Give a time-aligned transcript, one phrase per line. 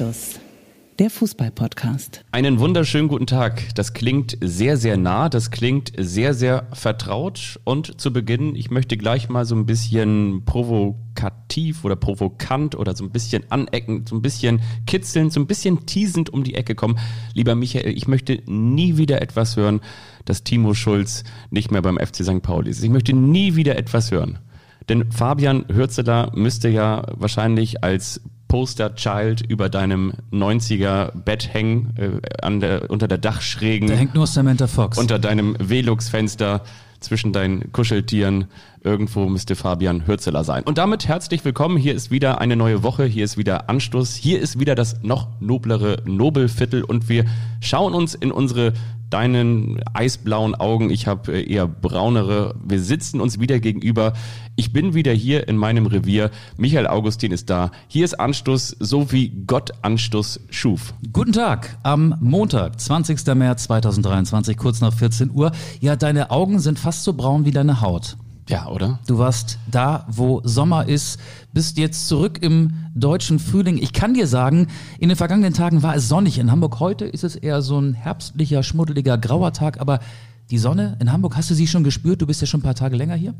[0.00, 0.40] Anstoß,
[0.98, 2.24] der Fußball-Podcast.
[2.32, 3.62] Einen wunderschönen guten Tag.
[3.74, 7.60] Das klingt sehr, sehr nah, das klingt sehr, sehr vertraut.
[7.64, 13.04] Und zu Beginn, ich möchte gleich mal so ein bisschen provokativ oder provokant oder so
[13.04, 16.98] ein bisschen aneckend, so ein bisschen kitzeln, so ein bisschen teasend um die Ecke kommen.
[17.34, 19.80] Lieber Michael, ich möchte nie wieder etwas hören,
[20.24, 22.40] dass Timo Schulz nicht mehr beim FC St.
[22.40, 22.82] Pauli ist.
[22.82, 24.38] Ich möchte nie wieder etwas hören.
[24.88, 32.58] Denn Fabian Hürzeler müsste ja wahrscheinlich als Poster-Child über deinem 90er Bett hängen, äh, an
[32.58, 33.88] der, unter der Dachschrägen.
[33.88, 34.98] Da hängt nur Samantha Fox.
[34.98, 36.64] Unter deinem Velux-Fenster
[36.98, 38.46] zwischen deinen Kuscheltieren.
[38.82, 40.62] Irgendwo müsste Fabian Hürzeler sein.
[40.64, 41.76] Und damit herzlich willkommen.
[41.76, 43.04] Hier ist wieder eine neue Woche.
[43.04, 44.14] Hier ist wieder Anstoß.
[44.16, 46.82] Hier ist wieder das noch noblere Nobelviertel.
[46.82, 47.26] Und wir
[47.60, 48.72] schauen uns in unsere
[49.10, 52.54] deinen eisblauen Augen, ich habe äh, eher braunere.
[52.64, 54.14] Wir sitzen uns wieder gegenüber.
[54.56, 56.30] Ich bin wieder hier in meinem Revier.
[56.56, 57.72] Michael Augustin ist da.
[57.88, 60.94] Hier ist Anstoß, so wie Gott Anstoß schuf.
[61.12, 63.26] Guten Tag am Montag, 20.
[63.34, 65.52] März 2023, kurz nach 14 Uhr.
[65.80, 68.16] Ja, deine Augen sind fast so braun wie deine Haut.
[68.50, 68.98] Ja, oder?
[69.06, 71.20] Du warst da, wo Sommer ist,
[71.52, 73.78] bist jetzt zurück im deutschen Frühling.
[73.78, 74.66] Ich kann dir sagen,
[74.98, 76.36] in den vergangenen Tagen war es sonnig.
[76.36, 80.00] In Hamburg heute ist es eher so ein herbstlicher, schmuddeliger, grauer Tag, aber
[80.50, 82.22] die Sonne in Hamburg, hast du sie schon gespürt?
[82.22, 83.34] Du bist ja schon ein paar Tage länger hier.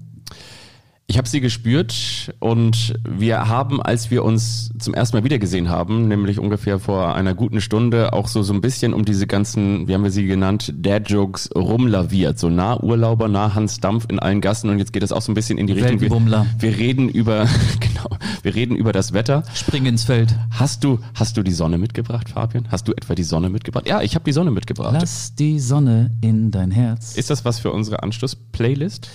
[1.11, 6.07] Ich habe sie gespürt und wir haben, als wir uns zum ersten Mal wiedergesehen haben,
[6.07, 9.95] nämlich ungefähr vor einer guten Stunde, auch so so ein bisschen um diese ganzen, wie
[9.95, 12.39] haben wir sie genannt, Dad-Jokes rumlaviert.
[12.39, 15.33] So nah Urlauber, nah Hans Dampf in allen Gassen und jetzt geht es auch so
[15.33, 16.01] ein bisschen in die Richtung.
[16.01, 17.49] Wir, wir reden über,
[17.81, 19.43] genau, wir reden über das Wetter.
[19.53, 20.33] Spring ins Feld.
[20.53, 22.69] Hast du, hast du die Sonne mitgebracht, Fabian?
[22.71, 23.89] Hast du etwa die Sonne mitgebracht?
[23.89, 24.93] Ja, ich habe die Sonne mitgebracht.
[24.93, 27.17] Lass die Sonne in dein Herz.
[27.17, 29.11] Ist das was für unsere Anschluss-Playlist?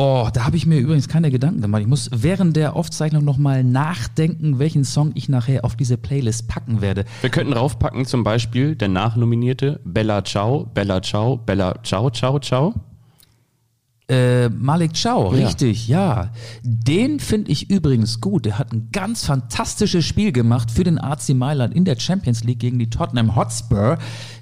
[0.00, 1.82] Oh, da habe ich mir übrigens keine Gedanken gemacht.
[1.82, 6.80] Ich muss während der Aufzeichnung nochmal nachdenken, welchen Song ich nachher auf diese Playlist packen
[6.80, 7.04] werde.
[7.20, 12.74] Wir könnten raufpacken zum Beispiel der nachnominierte Bella Ciao, Bella Ciao, Bella Ciao, Ciao, Ciao.
[14.08, 15.46] Äh, Malik Chow, ja.
[15.46, 16.30] richtig, ja.
[16.62, 18.46] Den finde ich übrigens gut.
[18.46, 22.60] Der hat ein ganz fantastisches Spiel gemacht für den AC Mailand in der Champions League
[22.60, 23.98] gegen die Tottenham Hotspur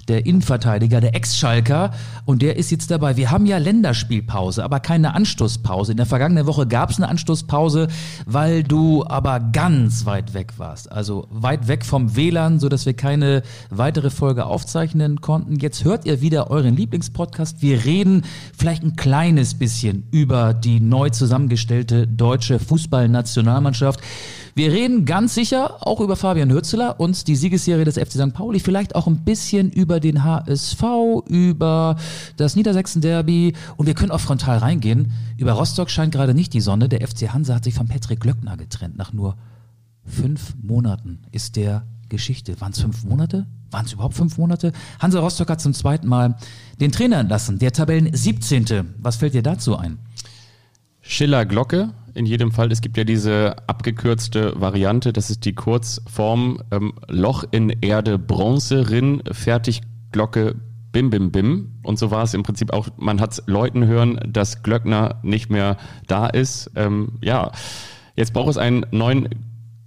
[0.07, 1.91] der Innenverteidiger, der Ex-Schalker,
[2.25, 3.17] und der ist jetzt dabei.
[3.17, 5.91] Wir haben ja Länderspielpause, aber keine Anstoßpause.
[5.91, 7.87] In der vergangenen Woche gab es eine Anstoßpause,
[8.25, 10.91] weil du aber ganz weit weg warst.
[10.91, 15.57] Also weit weg vom WLAN, so dass wir keine weitere Folge aufzeichnen konnten.
[15.59, 17.61] Jetzt hört ihr wieder euren Lieblingspodcast.
[17.61, 18.23] Wir reden
[18.57, 24.01] vielleicht ein kleines bisschen über die neu zusammengestellte deutsche Fußballnationalmannschaft.
[24.57, 28.33] Wir reden ganz sicher auch über Fabian Hürzeler und die Siegesserie des FC St.
[28.33, 30.81] Pauli, vielleicht auch ein bisschen über den HSV,
[31.27, 31.95] über
[32.37, 35.11] das Niedersachsen-Derby und wir können auch frontal reingehen.
[35.37, 36.89] Über Rostock scheint gerade nicht die Sonne.
[36.89, 38.97] Der FC Hansa hat sich von Patrick Glöckner getrennt.
[38.97, 39.37] Nach nur
[40.03, 42.59] fünf Monaten ist der Geschichte.
[42.59, 43.45] Waren es fünf Monate?
[43.69, 44.71] Waren es überhaupt fünf Monate?
[44.99, 46.35] Hansa Rostock hat zum zweiten Mal
[46.79, 48.95] den Trainer entlassen, der Tabellen 17.
[48.97, 49.99] Was fällt dir dazu ein?
[51.01, 52.71] Schiller Glocke in jedem Fall.
[52.71, 58.89] Es gibt ja diese abgekürzte Variante, das ist die Kurzform ähm, Loch in Erde Bronze
[58.89, 60.55] Rin Fertig Glocke
[60.91, 61.71] Bim Bim Bim.
[61.83, 65.77] Und so war es im Prinzip auch, man hat Leuten hören, dass Glöckner nicht mehr
[66.07, 66.71] da ist.
[66.75, 67.51] Ähm, ja,
[68.15, 69.29] jetzt braucht es einen neuen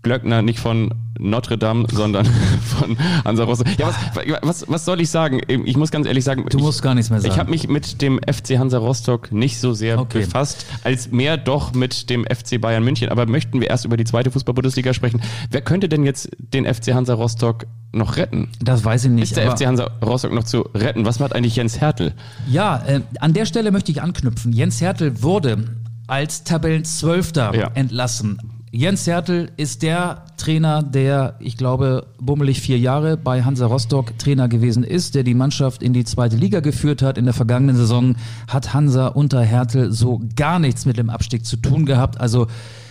[0.02, 2.24] Glöckner, nicht von Notre Dame, sondern
[2.78, 3.66] von Hansa Rostock.
[3.78, 5.40] Ja, was, was, was soll ich sagen?
[5.46, 7.32] Ich muss ganz ehrlich sagen, du musst ich, gar nichts mehr sagen.
[7.32, 10.20] Ich habe mich mit dem FC Hansa Rostock nicht so sehr okay.
[10.20, 13.10] befasst, als mehr doch mit dem FC Bayern München.
[13.10, 15.20] Aber möchten wir erst über die zweite Fußball-Bundesliga sprechen?
[15.50, 18.48] Wer könnte denn jetzt den FC Hansa Rostock noch retten?
[18.60, 19.24] Das weiß ich nicht.
[19.24, 21.04] Ist der FC Hansa Rostock noch zu retten?
[21.04, 22.14] Was macht eigentlich Jens Hertel?
[22.48, 24.52] Ja, äh, an der Stelle möchte ich anknüpfen.
[24.52, 25.64] Jens Hertel wurde
[26.06, 27.70] als Tabellenzwölfter ja.
[27.74, 34.16] entlassen Jens Hertel ist der Trainer, der, ich glaube, bummelig vier Jahre bei Hansa Rostock
[34.16, 37.18] Trainer gewesen ist, der die Mannschaft in die zweite Liga geführt hat.
[37.18, 38.14] In der vergangenen Saison
[38.46, 42.20] hat Hansa unter Hertel so gar nichts mit dem Abstieg zu tun gehabt.
[42.20, 42.46] Also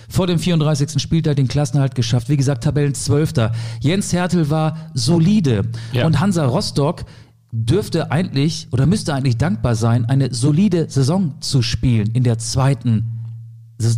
[0.10, 1.02] vor dem 34.
[1.02, 2.28] Spieltag den Klassenhalt geschafft.
[2.28, 3.54] Wie gesagt, Tabellenzwölfter.
[3.80, 5.64] Jens Hertel war solide.
[5.94, 6.06] Ja.
[6.06, 7.06] Und Hansa Rostock
[7.54, 13.19] dürfte eigentlich oder müsste eigentlich dankbar sein, eine solide Saison zu spielen in der zweiten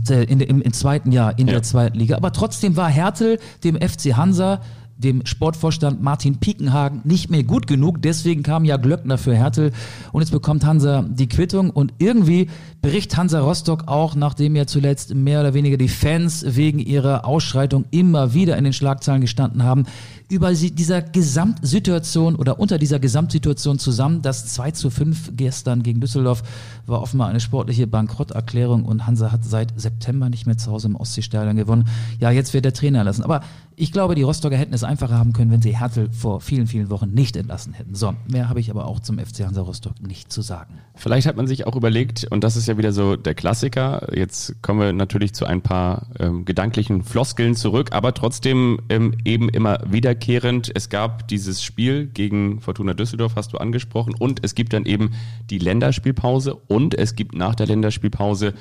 [0.10, 1.54] äh, in, im, im zweiten Jahr in ja.
[1.54, 2.16] der zweiten Liga.
[2.16, 4.62] Aber trotzdem war Hertel dem FC Hansa
[5.02, 8.02] dem Sportvorstand Martin Piekenhagen nicht mehr gut genug.
[8.02, 9.72] Deswegen kam ja Glöckner für Hertel
[10.12, 12.50] und jetzt bekommt Hansa die Quittung und irgendwie
[12.82, 17.86] bricht Hansa Rostock auch, nachdem ja zuletzt mehr oder weniger die Fans wegen ihrer Ausschreitung
[17.92, 19.86] immer wieder in den Schlagzeilen gestanden haben,
[20.32, 24.22] über dieser Gesamtsituation oder unter dieser Gesamtsituation zusammen.
[24.22, 26.42] Das 2 zu 5 gestern gegen Düsseldorf
[26.86, 30.96] war offenbar eine sportliche Bankrotterklärung und Hansa hat seit September nicht mehr zu Hause im
[30.96, 31.90] Ostseestadion gewonnen.
[32.22, 33.24] Ja, jetzt wird der Trainer lassen.
[33.24, 33.42] Aber
[33.76, 36.90] ich glaube, die Rostocker hätten es einfacher haben können, wenn sie Hertel vor vielen, vielen
[36.90, 37.96] Wochen nicht entlassen hätten.
[37.96, 40.80] So, mehr habe ich aber auch zum FC Hansa Rostock nicht zu sagen.
[40.96, 44.62] Vielleicht hat man sich auch überlegt, und das ist ja wieder so der Klassiker, jetzt
[44.62, 49.80] kommen wir natürlich zu ein paar ähm, gedanklichen Floskeln zurück, aber trotzdem ähm, eben immer
[50.22, 50.72] wiederkehrend.
[50.74, 55.12] Es gab dieses Spiel gegen Fortuna Düsseldorf, hast du angesprochen, und es gibt dann eben
[55.50, 58.54] die Länderspielpause und es gibt nach der Länderspielpause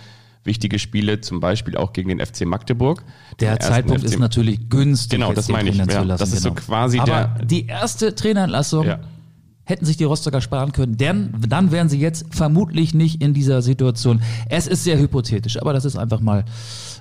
[0.43, 3.05] wichtige Spiele, zum Beispiel auch gegen den FC Magdeburg.
[3.41, 5.19] Der Zeitpunkt FC ist natürlich günstig.
[5.19, 5.77] Genau, das meine ich.
[5.77, 6.55] Ja, das ist genau.
[6.55, 7.45] so quasi Aber der.
[7.45, 9.01] Die erste Trainerentlassung ja.
[9.71, 13.63] Hätten sich die Rostocker sparen können, denn dann wären sie jetzt vermutlich nicht in dieser
[13.63, 14.21] Situation.
[14.49, 16.45] Es ist sehr hypothetisch, aber das ist einfach mal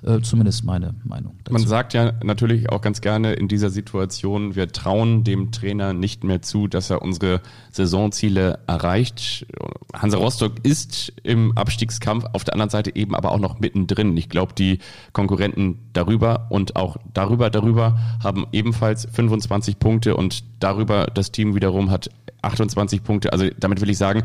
[0.03, 1.35] äh, zumindest meine Meinung.
[1.43, 1.53] Dazu.
[1.53, 6.23] Man sagt ja natürlich auch ganz gerne in dieser Situation, wir trauen dem Trainer nicht
[6.23, 9.45] mehr zu, dass er unsere Saisonziele erreicht.
[9.93, 14.15] Hansa Rostock ist im Abstiegskampf, auf der anderen Seite eben aber auch noch mittendrin.
[14.15, 14.79] Ich glaube, die
[15.11, 21.89] Konkurrenten darüber und auch darüber, darüber haben ebenfalls 25 Punkte und darüber das Team wiederum
[21.89, 22.09] hat
[22.59, 23.33] 28 Punkte.
[23.33, 24.23] Also damit will ich sagen,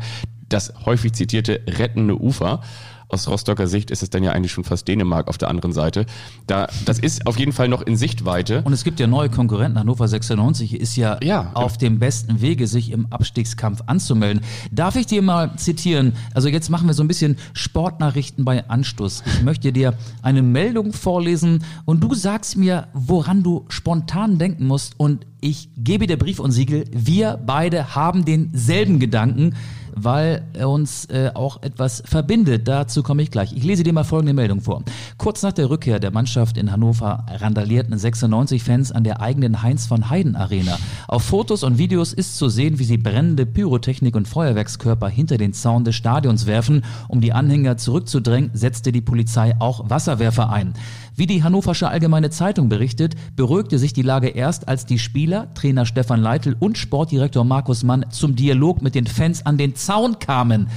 [0.49, 2.61] das häufig zitierte rettende Ufer
[3.09, 6.05] aus Rostocker Sicht ist es dann ja eigentlich schon fast Dänemark auf der anderen Seite.
[6.47, 8.61] Da, das ist auf jeden Fall noch in Sichtweite.
[8.63, 9.79] Und es gibt ja neue Konkurrenten.
[9.79, 14.43] Hannover 96 ist ja, ja auf dem besten Wege, sich im Abstiegskampf anzumelden.
[14.71, 16.13] Darf ich dir mal zitieren?
[16.33, 19.23] Also jetzt machen wir so ein bisschen Sportnachrichten bei Anstoß.
[19.37, 24.99] Ich möchte dir eine Meldung vorlesen und du sagst mir, woran du spontan denken musst
[24.99, 26.85] und ich gebe dir Brief und Siegel.
[26.91, 29.53] Wir beide haben denselben Gedanken
[29.95, 32.67] weil er uns äh, auch etwas verbindet.
[32.67, 33.53] Dazu komme ich gleich.
[33.53, 34.83] Ich lese dir mal folgende Meldung vor.
[35.17, 39.85] Kurz nach der Rückkehr der Mannschaft in Hannover randalierten 96 Fans an der eigenen Heinz
[39.85, 40.77] von Heiden Arena.
[41.07, 45.53] Auf Fotos und Videos ist zu sehen, wie sie brennende Pyrotechnik und Feuerwerkskörper hinter den
[45.53, 46.83] Zaun des Stadions werfen.
[47.07, 50.73] Um die Anhänger zurückzudrängen, setzte die Polizei auch Wasserwerfer ein.
[51.17, 55.85] Wie die Hannoversche Allgemeine Zeitung berichtet, beruhigte sich die Lage erst, als die Spieler, Trainer
[55.85, 60.67] Stefan Leitl und Sportdirektor Markus Mann zum Dialog mit den Fans an den Zaun kamen.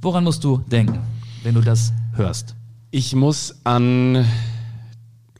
[0.00, 1.00] Woran musst du denken,
[1.42, 2.54] wenn du das hörst?
[2.92, 4.24] Ich muss an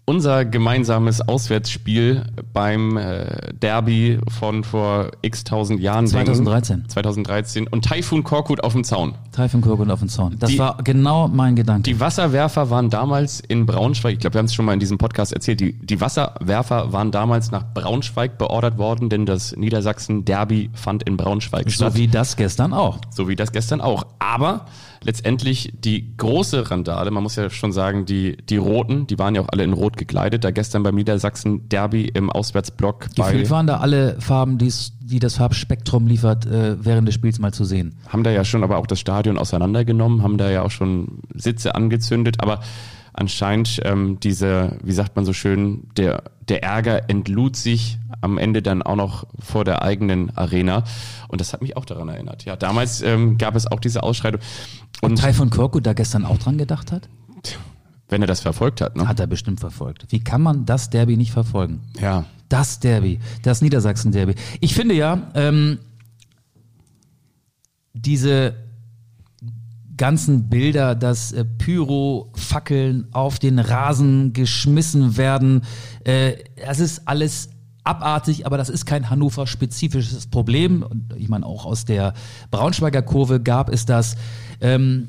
[0.09, 2.25] unser gemeinsames Auswärtsspiel
[2.55, 6.07] beim äh, Derby von vor x tausend Jahren.
[6.07, 6.77] 2013.
[6.77, 6.89] Denken.
[6.89, 7.67] 2013.
[7.67, 9.17] Und Taifun Korkut auf dem Zaun.
[9.33, 10.37] Taifun Korkut auf dem Zaun.
[10.39, 11.83] Das die, war genau mein Gedanke.
[11.83, 14.97] Die Wasserwerfer waren damals in Braunschweig, ich glaube, wir haben es schon mal in diesem
[14.97, 21.03] Podcast erzählt, die, die Wasserwerfer waren damals nach Braunschweig beordert worden, denn das Niedersachsen-Derby fand
[21.03, 21.93] in Braunschweig so statt.
[21.93, 22.99] So wie das gestern auch.
[23.11, 24.07] So wie das gestern auch.
[24.19, 24.65] Aber
[25.05, 29.43] letztendlich die große Randale, man muss ja schon sagen, die, die Roten, die waren ja
[29.43, 33.15] auch alle in Rot gekleidet, da gestern beim Niedersachsen Derby im Auswärtsblock.
[33.15, 37.65] Gefühlt waren da alle Farben, die das Farbspektrum liefert, äh, während des Spiels mal zu
[37.65, 37.95] sehen.
[38.09, 41.75] Haben da ja schon aber auch das Stadion auseinandergenommen, haben da ja auch schon Sitze
[41.75, 42.61] angezündet, aber
[43.19, 48.62] anscheinend ähm, diese, wie sagt man so schön, der, der Ärger entlud sich am Ende
[48.62, 50.85] dann auch noch vor der eigenen Arena.
[51.29, 52.45] Und das hat mich auch daran erinnert.
[52.45, 54.41] Ja, damals ähm, gab es auch diese Ausschreitung.
[55.00, 57.09] Und, und Teil von Korku da gestern auch dran gedacht hat?
[58.09, 59.07] Wenn er das verfolgt hat, ne?
[59.07, 60.07] Hat er bestimmt verfolgt.
[60.09, 61.81] Wie kann man das Derby nicht verfolgen?
[62.01, 62.25] Ja.
[62.49, 64.35] Das Derby, das Niedersachsen-Derby.
[64.61, 65.79] Ich finde ja, ähm,
[67.93, 68.55] diese
[69.99, 75.65] ganzen Bilder, dass äh, Pyro-Fackeln auf den Rasen geschmissen werden.
[76.05, 77.50] Äh, das ist alles
[77.85, 80.83] abartig, aber das ist kein Hannover-spezifisches Problem.
[80.83, 82.15] Und ich meine, auch aus der
[82.50, 84.17] Braunschweiger Kurve gab es das.
[84.61, 85.09] Ähm,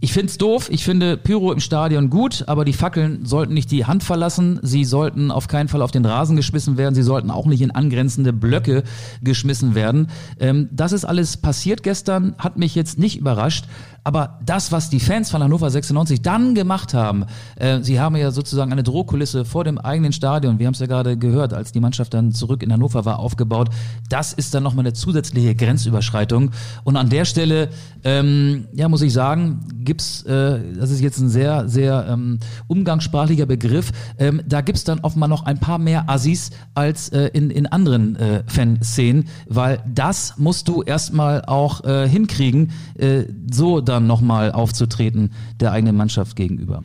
[0.00, 0.68] ich finde es doof.
[0.70, 4.58] Ich finde Pyro im Stadion gut, aber die Fackeln sollten nicht die Hand verlassen.
[4.62, 6.94] Sie sollten auf keinen Fall auf den Rasen geschmissen werden.
[6.94, 8.84] Sie sollten auch nicht in angrenzende Blöcke
[9.22, 10.08] geschmissen werden.
[10.40, 13.66] Ähm, das ist alles passiert gestern, hat mich jetzt nicht überrascht.
[14.06, 17.24] Aber das, was die Fans von Hannover 96 dann gemacht haben,
[17.56, 20.86] äh, sie haben ja sozusagen eine Drohkulisse vor dem eigenen Stadion, wir haben es ja
[20.86, 23.68] gerade gehört, als die Mannschaft dann zurück in Hannover war, aufgebaut.
[24.08, 26.52] Das ist dann nochmal eine zusätzliche Grenzüberschreitung.
[26.84, 27.68] Und an der Stelle,
[28.04, 33.46] ähm, ja, muss ich sagen, gibt's, äh, das ist jetzt ein sehr, sehr ähm, umgangssprachlicher
[33.46, 37.66] Begriff, ähm, da gibt's dann offenbar noch ein paar mehr Assis als äh, in, in
[37.66, 44.06] anderen äh, Fanszenen, weil das musst du erstmal auch äh, hinkriegen, äh, so da dann
[44.06, 46.82] nochmal aufzutreten der eigenen Mannschaft gegenüber?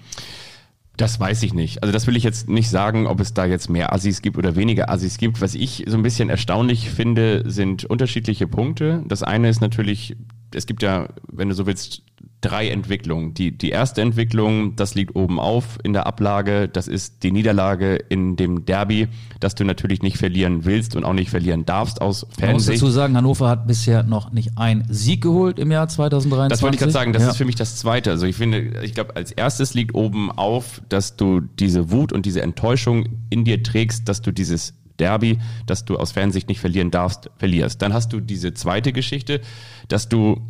[0.97, 1.81] Das weiß ich nicht.
[1.81, 4.55] Also das will ich jetzt nicht sagen, ob es da jetzt mehr Assis gibt oder
[4.55, 5.41] weniger Assis gibt.
[5.41, 9.03] Was ich so ein bisschen erstaunlich finde, sind unterschiedliche Punkte.
[9.07, 10.15] Das eine ist natürlich,
[10.53, 12.03] es gibt ja, wenn du so willst,
[12.41, 13.33] drei Entwicklungen.
[13.33, 17.95] Die, die erste Entwicklung, das liegt oben auf in der Ablage, das ist die Niederlage
[17.95, 19.07] in dem Derby,
[19.39, 22.41] dass du natürlich nicht verlieren willst und auch nicht verlieren darfst aus Fansicht.
[22.41, 26.49] Man muss dazu sagen, Hannover hat bisher noch nicht einen Sieg geholt im Jahr 2023.
[26.49, 27.29] Das wollte ich gerade sagen, das ja.
[27.29, 28.09] ist für mich das Zweite.
[28.09, 32.25] Also ich finde, ich glaube, als erstes liegt oben auf, dass du diese Wut und
[32.25, 36.91] diese Enttäuschung in dir trägst, dass du dieses Derby, das du aus Fansicht nicht verlieren
[36.91, 37.81] darfst, verlierst.
[37.81, 39.41] Dann hast du diese zweite Geschichte,
[39.87, 40.41] dass du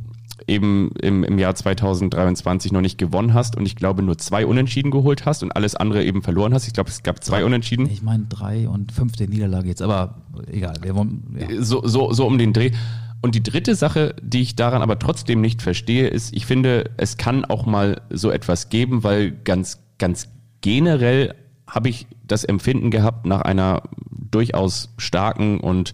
[0.47, 4.91] eben im, im Jahr 2023 noch nicht gewonnen hast und ich glaube nur zwei Unentschieden
[4.91, 6.67] geholt hast und alles andere eben verloren hast.
[6.67, 7.89] Ich glaube, es gab zwei Unentschieden.
[7.89, 10.15] Ich meine drei und fünfte Niederlage jetzt, aber
[10.47, 10.75] egal.
[10.81, 11.61] Wir wollen, ja.
[11.61, 12.71] so, so, so um den Dreh.
[13.21, 17.17] Und die dritte Sache, die ich daran aber trotzdem nicht verstehe, ist, ich finde, es
[17.17, 20.27] kann auch mal so etwas geben, weil ganz, ganz
[20.61, 21.35] generell
[21.67, 25.93] habe ich das Empfinden gehabt nach einer durchaus starken und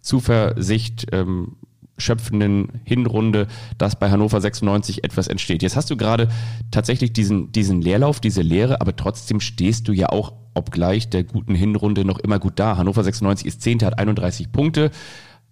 [0.00, 1.56] Zuversicht ähm,
[1.98, 3.46] schöpfenden Hinrunde,
[3.78, 5.62] dass bei Hannover 96 etwas entsteht.
[5.62, 6.28] Jetzt hast du gerade
[6.70, 11.54] tatsächlich diesen, diesen Leerlauf, diese Leere, aber trotzdem stehst du ja auch, obgleich der guten
[11.54, 12.76] Hinrunde, noch immer gut da.
[12.76, 14.90] Hannover 96 ist Zehnter, hat 31 Punkte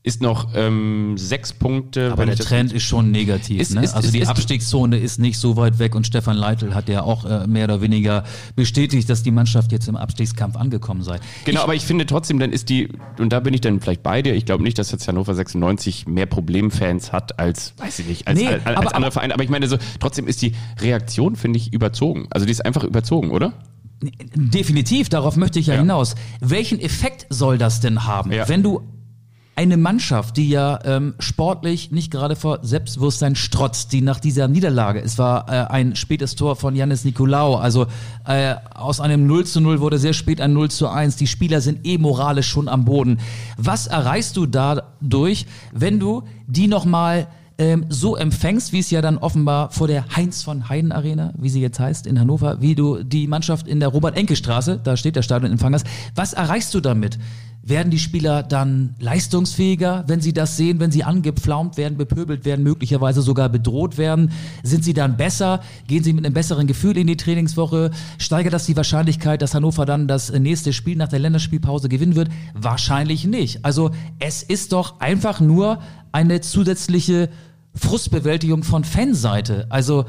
[0.03, 2.11] ist noch ähm, sechs Punkte.
[2.11, 3.61] Aber der Trend ist schon negativ.
[3.61, 3.85] Ist, ne?
[3.85, 7.03] ist, also ist, die Abstiegszone ist nicht so weit weg und Stefan Leitl hat ja
[7.03, 8.25] auch äh, mehr oder weniger
[8.57, 11.19] bestätigt, dass die Mannschaft jetzt im Abstiegskampf angekommen sei.
[11.45, 12.89] Genau, ich, aber ich finde trotzdem, dann ist die,
[13.19, 16.07] und da bin ich dann vielleicht bei dir, ich glaube nicht, dass jetzt Hannover 96
[16.07, 19.35] mehr Problemfans hat als, weiß ich nicht, als, nee, als, als aber, andere Vereine.
[19.35, 22.27] Aber ich meine so, trotzdem ist die Reaktion, finde ich, überzogen.
[22.31, 23.53] Also die ist einfach überzogen, oder?
[24.35, 25.81] Definitiv, darauf möchte ich ja, ja.
[25.81, 26.15] hinaus.
[26.41, 28.49] Welchen Effekt soll das denn haben, ja.
[28.49, 28.81] wenn du
[29.61, 35.03] eine Mannschaft, die ja ähm, sportlich nicht gerade vor Selbstbewusstsein strotzt, die nach dieser Niederlage,
[35.03, 37.87] es war äh, ein spätes Tor von Janis Nikolaou, also
[38.27, 41.61] äh, aus einem 0 zu 0 wurde sehr spät ein 0 zu 1, die Spieler
[41.61, 43.21] sind eh moralisch schon am Boden.
[43.59, 47.27] Was erreichst du dadurch, wenn du die nochmal
[47.59, 51.51] ähm, so empfängst, wie es ja dann offenbar vor der Heinz von Heiden Arena, wie
[51.51, 55.23] sie jetzt heißt, in Hannover, wie du die Mannschaft in der Robert-Enke-Straße, da steht der
[55.23, 55.87] Stadionempfang hast.
[56.15, 57.19] Was erreichst du damit?
[57.71, 62.65] Werden die Spieler dann leistungsfähiger, wenn sie das sehen, wenn sie angepflaumt werden, bepöbelt werden,
[62.65, 64.33] möglicherweise sogar bedroht werden?
[64.65, 65.61] Sind sie dann besser?
[65.87, 67.93] Gehen sie mit einem besseren Gefühl in die Trainingswoche?
[68.19, 72.29] Steigert das die Wahrscheinlichkeit, dass Hannover dann das nächste Spiel nach der Länderspielpause gewinnen wird?
[72.55, 73.65] Wahrscheinlich nicht.
[73.65, 75.79] Also es ist doch einfach nur
[76.11, 77.29] eine zusätzliche
[77.77, 79.67] Frustbewältigung von Fanseite.
[79.69, 80.07] Also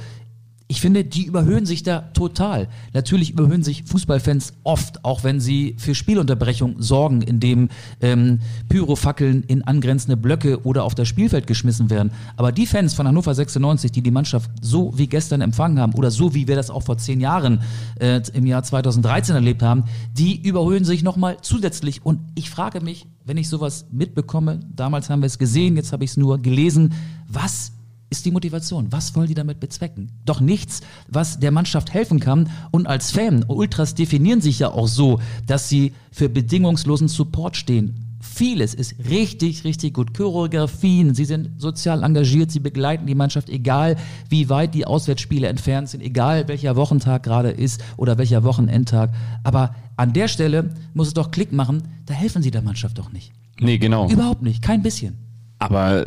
[0.71, 2.69] ich finde, die überhöhen sich da total.
[2.93, 7.67] Natürlich überhöhen sich Fußballfans oft, auch wenn sie für Spielunterbrechung sorgen, indem
[7.99, 12.13] ähm, Pyrofackeln in angrenzende Blöcke oder auf das Spielfeld geschmissen werden.
[12.37, 16.09] Aber die Fans von Hannover 96, die die Mannschaft so wie gestern empfangen haben oder
[16.09, 17.59] so wie wir das auch vor zehn Jahren
[17.99, 19.83] äh, im Jahr 2013 erlebt haben,
[20.17, 22.05] die überhöhen sich nochmal zusätzlich.
[22.05, 26.05] Und ich frage mich, wenn ich sowas mitbekomme, damals haben wir es gesehen, jetzt habe
[26.05, 26.93] ich es nur gelesen,
[27.27, 27.73] was
[28.11, 28.91] ist die Motivation?
[28.91, 30.11] Was wollen die damit bezwecken?
[30.25, 32.49] Doch nichts, was der Mannschaft helfen kann.
[32.69, 38.17] Und als Fan, Ultras definieren sich ja auch so, dass sie für bedingungslosen Support stehen.
[38.21, 40.13] Vieles ist richtig, richtig gut.
[40.13, 43.95] Choreografien, sie sind sozial engagiert, sie begleiten die Mannschaft, egal
[44.29, 49.11] wie weit die Auswärtsspiele entfernt sind, egal welcher Wochentag gerade ist oder welcher Wochenendtag.
[49.43, 53.11] Aber an der Stelle muss es doch Klick machen, da helfen sie der Mannschaft doch
[53.11, 53.31] nicht.
[53.59, 54.09] Nee, genau.
[54.09, 55.17] Überhaupt nicht, kein bisschen.
[55.57, 56.05] Aber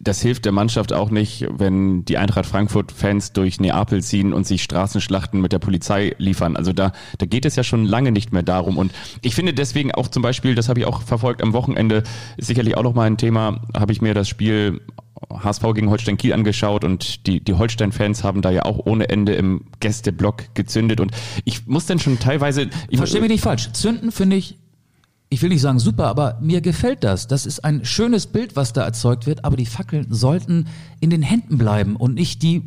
[0.00, 4.62] das hilft der Mannschaft auch nicht, wenn die Eintracht Frankfurt-Fans durch Neapel ziehen und sich
[4.62, 6.56] Straßenschlachten mit der Polizei liefern.
[6.56, 8.78] Also da, da geht es ja schon lange nicht mehr darum.
[8.78, 12.02] Und ich finde deswegen auch zum Beispiel, das habe ich auch verfolgt am Wochenende,
[12.38, 14.80] ist sicherlich auch noch mal ein Thema, habe ich mir das Spiel
[15.30, 19.34] HSV gegen Holstein Kiel angeschaut und die, die Holstein-Fans haben da ja auch ohne Ende
[19.34, 21.12] im Gästeblock gezündet und
[21.44, 22.70] ich muss dann schon teilweise.
[22.88, 23.70] Ich verstehe mich nicht falsch.
[23.72, 24.56] Zünden finde ich
[25.32, 27.28] ich will nicht sagen super, aber mir gefällt das.
[27.28, 30.66] Das ist ein schönes Bild, was da erzeugt wird, aber die Fackeln sollten
[30.98, 32.62] in den Händen bleiben und nicht die,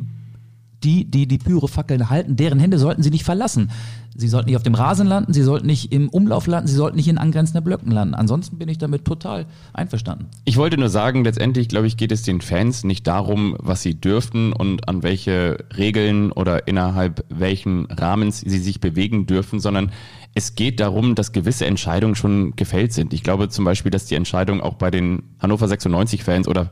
[0.82, 3.70] die, die die Pyrofackeln halten, deren Hände sollten sie nicht verlassen.
[4.16, 6.96] Sie sollten nicht auf dem Rasen landen, sie sollten nicht im Umlauf landen, sie sollten
[6.96, 8.14] nicht in angrenzenden Blöcken landen.
[8.14, 10.26] Ansonsten bin ich damit total einverstanden.
[10.44, 14.00] Ich wollte nur sagen, letztendlich, glaube ich, geht es den Fans nicht darum, was sie
[14.00, 19.90] dürften und an welche Regeln oder innerhalb welchen Rahmens sie sich bewegen dürfen, sondern
[20.34, 23.12] es geht darum, dass gewisse Entscheidungen schon gefällt sind.
[23.14, 26.70] Ich glaube zum Beispiel, dass die Entscheidung auch bei den Hannover 96-Fans oder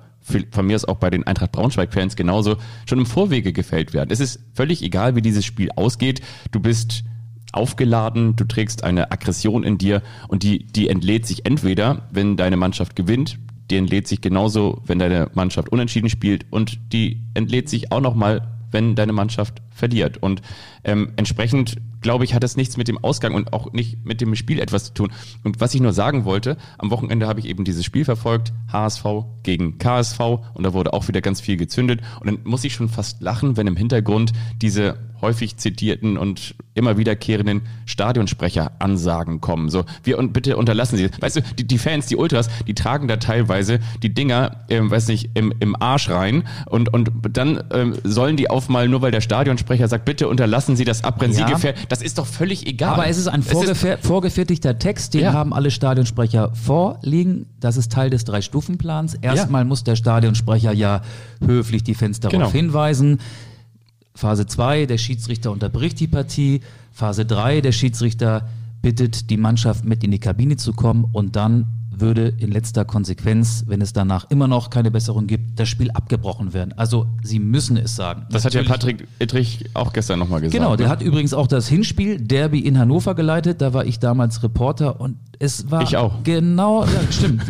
[0.50, 4.10] von mir ist auch bei den Eintracht Braunschweig-Fans genauso schon im Vorwege gefällt werden.
[4.12, 6.20] Es ist völlig egal, wie dieses Spiel ausgeht.
[6.52, 7.02] Du bist
[7.52, 12.56] aufgeladen, du trägst eine Aggression in dir und die, die entlädt sich entweder, wenn deine
[12.56, 13.38] Mannschaft gewinnt,
[13.70, 18.48] die entlädt sich genauso, wenn deine Mannschaft unentschieden spielt und die entlädt sich auch nochmal,
[18.70, 20.22] wenn deine Mannschaft verliert.
[20.22, 20.40] Und
[20.84, 24.34] ähm, entsprechend glaube ich, hat das nichts mit dem Ausgang und auch nicht mit dem
[24.34, 25.12] Spiel etwas zu tun.
[25.44, 29.04] Und was ich nur sagen wollte, am Wochenende habe ich eben dieses Spiel verfolgt, HSV
[29.42, 30.20] gegen KSV
[30.54, 33.56] und da wurde auch wieder ganz viel gezündet und dann muss ich schon fast lachen,
[33.56, 39.70] wenn im Hintergrund diese häufig zitierten und immer wiederkehrenden Stadionsprecher-Ansagen kommen.
[39.70, 41.08] So, wir und bitte unterlassen Sie.
[41.20, 45.08] Weißt du, die, die Fans, die Ultras, die tragen da teilweise die Dinger, ähm, weiß
[45.08, 49.20] nicht, im, im Arsch rein und, und dann ähm, sollen die aufmalen, nur weil der
[49.20, 51.36] Stadionsprecher sagt, bitte unterlassen Sie das Abrennen.
[51.36, 51.46] Ja.
[51.46, 52.94] Sie gefährden Das ist doch völlig egal.
[52.94, 55.34] Aber es ist ein vorgefer ist vorgefertigter Text, den ja.
[55.34, 57.44] haben alle Stadionsprecher vorliegen.
[57.60, 59.16] Das ist Teil des Drei-Stufen-Plans.
[59.20, 59.64] Erstmal ja.
[59.66, 61.02] muss der Stadionsprecher ja
[61.44, 62.50] höflich die Fans darauf genau.
[62.50, 63.20] hinweisen.
[64.14, 66.62] Phase 2, der Schiedsrichter unterbricht die Partie.
[66.92, 68.48] Phase 3, der Schiedsrichter
[68.80, 71.66] bittet die Mannschaft mit in die Kabine zu kommen und dann
[72.00, 76.52] würde in letzter Konsequenz, wenn es danach immer noch keine Besserung gibt, das Spiel abgebrochen
[76.52, 76.72] werden.
[76.76, 78.26] Also sie müssen es sagen.
[78.30, 78.68] Das Natürlich.
[78.68, 80.54] hat ja Patrick Ittrich auch gestern nochmal gesagt.
[80.54, 80.92] Genau, der ne?
[80.92, 83.60] hat übrigens auch das Hinspiel Derby in Hannover geleitet.
[83.60, 86.22] Da war ich damals Reporter und es war ich auch.
[86.24, 87.42] genau, ja, stimmt.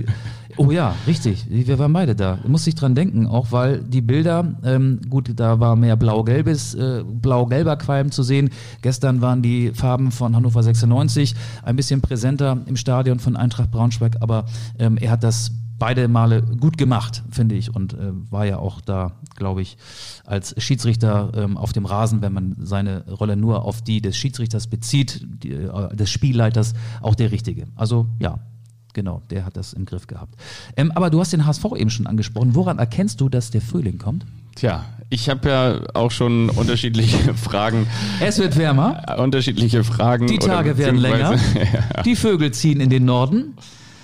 [0.57, 1.47] Oh ja, richtig.
[1.49, 2.39] Wir waren beide da.
[2.47, 7.03] Muss ich dran denken, auch weil die Bilder, ähm, gut, da war mehr blau-gelbes, äh,
[7.05, 8.51] blau-gelber Qualm zu sehen.
[8.83, 14.17] Gestern waren die Farben von Hannover 96 ein bisschen präsenter im Stadion von Eintracht Braunschweig,
[14.21, 14.45] aber
[14.79, 18.81] ähm, er hat das beide Male gut gemacht, finde ich, und äh, war ja auch
[18.81, 19.77] da, glaube ich,
[20.25, 24.69] als Schiedsrichter ähm, auf dem Rasen, wenn man seine Rolle nur auf die des Schiedsrichters
[24.69, 27.67] bezieht, die, äh, des Spielleiters, auch der richtige.
[27.75, 28.39] Also ja,
[28.93, 30.35] Genau, der hat das im Griff gehabt.
[30.77, 32.55] Ähm, aber du hast den HSV eben schon angesprochen.
[32.55, 34.27] Woran erkennst du, dass der Frühling kommt?
[34.55, 37.87] Tja, ich habe ja auch schon unterschiedliche Fragen.
[38.21, 39.17] Es wird wärmer.
[39.19, 40.27] Unterschiedliche Fragen.
[40.27, 41.37] Die Tage werden länger.
[41.37, 42.03] ja.
[42.05, 43.55] Die Vögel ziehen in den Norden.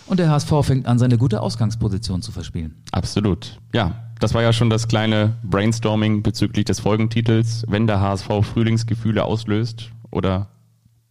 [0.06, 2.74] Und der HSV fängt an, seine gute Ausgangsposition zu verspielen.
[2.92, 3.58] Absolut.
[3.74, 7.66] Ja, das war ja schon das kleine Brainstorming bezüglich des Folgentitels.
[7.68, 10.48] Wenn der HSV Frühlingsgefühle auslöst oder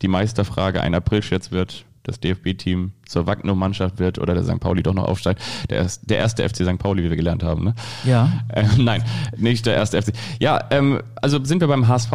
[0.01, 4.59] die Meisterfrage ein Aprilscherz wird, das DFB-Team zur Wagner-Mannschaft wird oder der St.
[4.59, 5.41] Pauli doch noch aufsteigt.
[5.69, 6.79] Der, ist, der erste FC St.
[6.79, 7.65] Pauli, wie wir gelernt haben.
[7.65, 7.75] Ne?
[8.05, 8.31] Ja.
[8.49, 9.03] Äh, nein,
[9.35, 10.13] nicht der erste FC.
[10.39, 12.11] Ja, ähm, also sind wir beim HSV.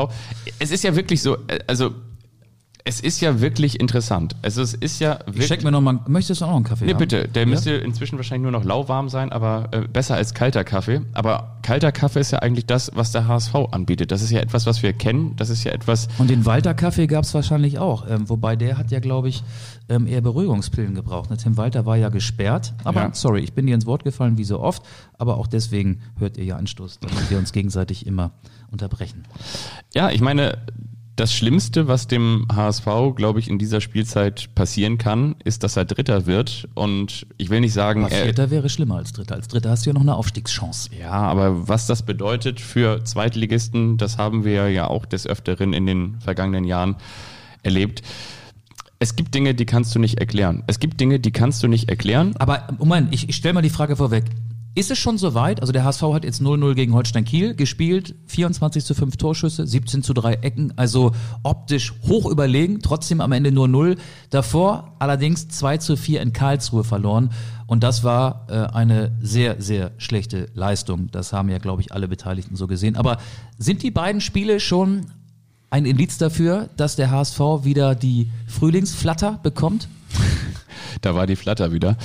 [0.59, 1.95] Es ist ja wirklich so, äh, also
[2.85, 4.35] es ist ja wirklich interessant.
[4.43, 5.45] Also es ist ja wirklich.
[5.45, 6.87] Ich check mir noch mal, möchtest du auch noch einen Kaffee?
[6.87, 6.99] Nee, haben?
[6.99, 7.29] bitte.
[7.29, 7.49] Der ja?
[7.49, 11.01] müsste inzwischen wahrscheinlich nur noch lauwarm sein, aber äh, besser als kalter Kaffee.
[11.13, 14.11] Aber kalter Kaffee ist ja eigentlich das, was der HSV anbietet.
[14.11, 15.37] Das ist ja etwas, was wir kennen.
[15.37, 16.09] Das ist ja etwas.
[16.19, 18.09] Und den Walter Kaffee gab es wahrscheinlich auch.
[18.09, 19.45] Ähm, wobei der hat ja, glaube ich,
[19.89, 21.31] ähm, eher Beruhigungspillen gebraucht.
[21.31, 21.37] Ne?
[21.37, 22.75] Tim Walter war ja gesperrt.
[22.83, 23.11] Aber ja.
[23.15, 24.83] sorry, ich bin dir ins Wort gefallen, wie so oft.
[25.19, 28.33] Aber auch deswegen hört ihr ja Anstoß, damit wir uns gegenseitig immer
[28.73, 29.23] unterbrechen.
[29.95, 30.59] Ja, ich meine,
[31.17, 35.85] das Schlimmste, was dem HSV, glaube ich, in dieser Spielzeit passieren kann, ist, dass er
[35.85, 36.69] Dritter wird.
[36.75, 38.05] Und ich will nicht sagen.
[38.05, 39.35] Aber Vierter wäre schlimmer als Dritter.
[39.35, 40.91] Als Dritter hast du ja noch eine Aufstiegschance.
[40.99, 45.87] Ja, aber was das bedeutet für Zweitligisten, das haben wir ja auch des Öfteren in
[45.87, 46.97] den vergangenen Jahren
[47.63, 48.03] erlebt.
[48.99, 50.63] Es gibt Dinge, die kannst du nicht erklären.
[50.69, 52.35] Es gibt Dinge, die kannst du nicht erklären.
[52.39, 54.25] Aber Moment, ich, ich stelle mal die Frage vorweg.
[54.75, 55.61] Ist es schon soweit?
[55.61, 60.03] Also der HSV hat jetzt 0-0 gegen Holstein Kiel gespielt, 24 zu 5 Torschüsse, 17
[60.03, 63.97] zu 3 Ecken, also optisch hoch überlegen, trotzdem am Ende nur 0.
[64.31, 67.31] Davor allerdings 2 zu 4 in Karlsruhe verloren
[67.67, 71.11] und das war äh, eine sehr, sehr schlechte Leistung.
[71.11, 72.97] Das haben ja, glaube ich, alle Beteiligten so gesehen.
[72.97, 73.19] Aber
[73.59, 75.07] sind die beiden Spiele schon
[75.69, 79.89] ein Indiz dafür, dass der HSV wieder die Frühlingsflatter bekommt?
[81.03, 81.97] da war die Flatter wieder.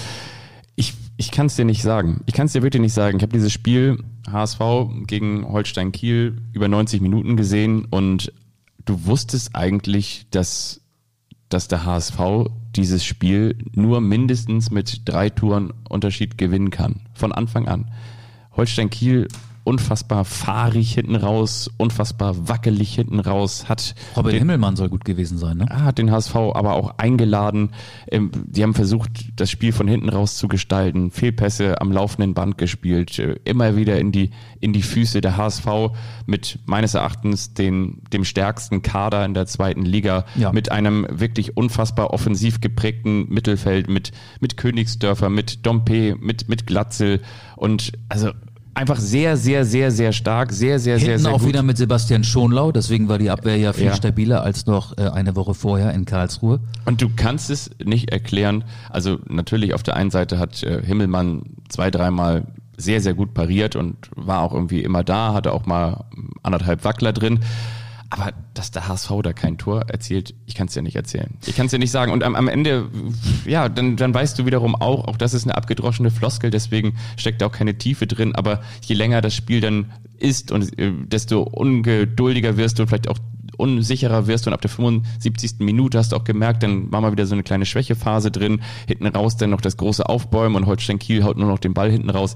[1.18, 2.22] Ich kann es dir nicht sagen.
[2.28, 3.18] Ich kann es dir wirklich nicht sagen.
[3.18, 4.60] Ich habe dieses Spiel HSV
[5.08, 8.32] gegen Holstein Kiel über 90 Minuten gesehen und
[8.86, 10.82] du wusstest eigentlich, dass,
[11.50, 12.20] dass der HSV
[12.76, 17.02] dieses Spiel nur mindestens mit drei Touren Unterschied gewinnen kann.
[17.16, 17.92] Von Anfang an.
[18.56, 19.28] Holstein Kiel
[19.68, 23.68] unfassbar fahrig hinten raus, unfassbar wackelig hinten raus.
[23.68, 25.66] Hat Robin den, Himmelmann soll gut gewesen sein, ne?
[25.70, 27.72] Hat den HSV aber auch eingeladen.
[28.10, 31.12] Ähm, die haben versucht, das Spiel von hinten raus zu gestalten.
[31.12, 33.20] Fehlpässe am laufenden Band gespielt.
[33.20, 34.30] Äh, immer wieder in die,
[34.62, 35.68] in die Füße der HSV
[36.26, 40.24] mit meines Erachtens den, dem stärksten Kader in der zweiten Liga.
[40.36, 40.54] Ja.
[40.54, 47.22] Mit einem wirklich unfassbar offensiv geprägten Mittelfeld mit, mit Königsdörfer, mit Dompe, mit, mit Glatzel
[47.58, 48.32] und also
[48.78, 51.48] einfach sehr, sehr, sehr, sehr stark, sehr, sehr, Hinten sehr, sehr auch gut.
[51.48, 53.96] wieder mit Sebastian Schonlau, deswegen war die Abwehr ja viel ja.
[53.96, 56.60] stabiler als noch äh, eine Woche vorher in Karlsruhe.
[56.86, 61.42] Und du kannst es nicht erklären, also natürlich auf der einen Seite hat äh, Himmelmann
[61.70, 62.46] zwei, dreimal
[62.78, 66.06] sehr, sehr gut pariert und war auch irgendwie immer da, hatte auch mal
[66.44, 67.40] anderthalb Wackler drin.
[68.10, 71.38] Aber dass der HSV da kein Tor erzielt, ich kann es dir nicht erzählen.
[71.46, 72.12] Ich kann es dir nicht sagen.
[72.12, 72.90] Und am, am Ende,
[73.46, 77.42] ja, dann, dann weißt du wiederum auch, auch das ist eine abgedroschene Floskel, deswegen steckt
[77.42, 78.34] da auch keine Tiefe drin.
[78.36, 83.10] Aber je länger das Spiel dann ist und äh, desto ungeduldiger wirst du und vielleicht
[83.10, 83.20] auch
[83.58, 85.56] unsicherer wirst und ab der 75.
[85.60, 88.62] Minute hast du auch gemerkt, dann war mal wieder so eine kleine Schwächephase drin.
[88.88, 91.92] Hinten raus dann noch das große Aufbäumen und Holstein Kiel haut nur noch den Ball
[91.92, 92.36] hinten raus.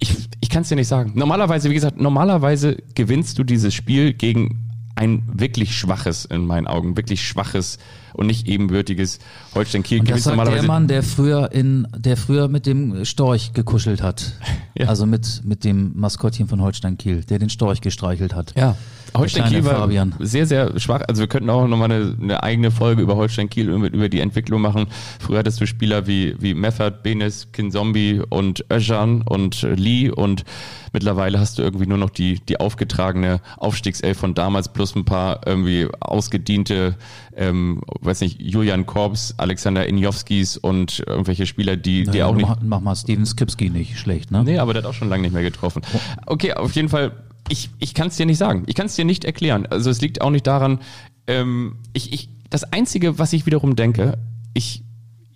[0.00, 1.12] Ich, ich kann es dir nicht sagen.
[1.14, 4.67] Normalerweise, wie gesagt, normalerweise gewinnst du dieses Spiel gegen
[4.98, 7.78] ein wirklich schwaches, in meinen Augen, wirklich schwaches
[8.14, 9.20] und nicht ebenbürtiges
[9.54, 10.00] Holstein Kiel.
[10.00, 14.32] Und das sagt der Mann, der früher in, der früher mit dem Storch gekuschelt hat.
[14.74, 14.88] ja.
[14.88, 18.54] Also mit, mit dem Maskottchen von Holstein Kiel, der den Storch gestreichelt hat.
[18.56, 18.76] Ja.
[19.16, 20.14] Holstein Kiel war Fabian.
[20.18, 21.02] sehr, sehr schwach.
[21.08, 24.20] Also wir könnten auch nochmal eine, eine eigene Folge über Holstein Kiel, über, über die
[24.20, 24.86] Entwicklung machen.
[25.18, 30.44] Früher hattest du Spieler wie, wie Meffert, Benes, Kinzombie und Özcan und Lee und
[30.92, 35.40] mittlerweile hast du irgendwie nur noch die, die aufgetragene Aufstiegself von damals plus ein paar
[35.46, 36.96] irgendwie ausgediente,
[37.36, 42.48] ähm, weiß nicht, Julian Korbs, Alexander Injowskis und irgendwelche Spieler, die, die auch nicht.
[42.62, 44.44] Mach mal Steven Skipski nicht schlecht, ne?
[44.44, 45.82] Nee, aber der hat auch schon lange nicht mehr getroffen.
[46.26, 47.12] Okay, auf jeden Fall
[47.48, 48.64] ich, ich kann es dir nicht sagen.
[48.66, 49.66] Ich kann es dir nicht erklären.
[49.66, 50.80] Also es liegt auch nicht daran,
[51.26, 54.18] ähm, ich, ich, das Einzige, was ich wiederum denke,
[54.54, 54.82] ich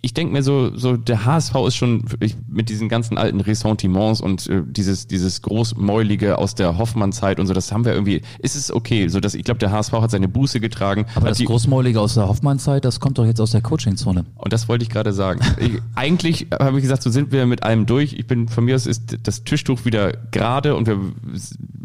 [0.03, 4.19] ich denke mir so, so der HSV ist schon ich, mit diesen ganzen alten Ressentiments
[4.19, 8.21] und äh, dieses dieses großmäulige aus der Hoffmann-Zeit und so, das haben wir irgendwie.
[8.39, 11.05] Ist es okay, so dass ich glaube, der HSV hat seine Buße getragen.
[11.15, 14.25] Aber das die, großmäulige aus der Hoffmann-Zeit, das kommt doch jetzt aus der Coaching-Zone.
[14.35, 15.39] Und das wollte ich gerade sagen.
[15.57, 18.11] ich, eigentlich habe ich gesagt, so sind wir mit allem durch.
[18.11, 20.99] Ich bin von mir aus ist das Tischtuch wieder gerade und wir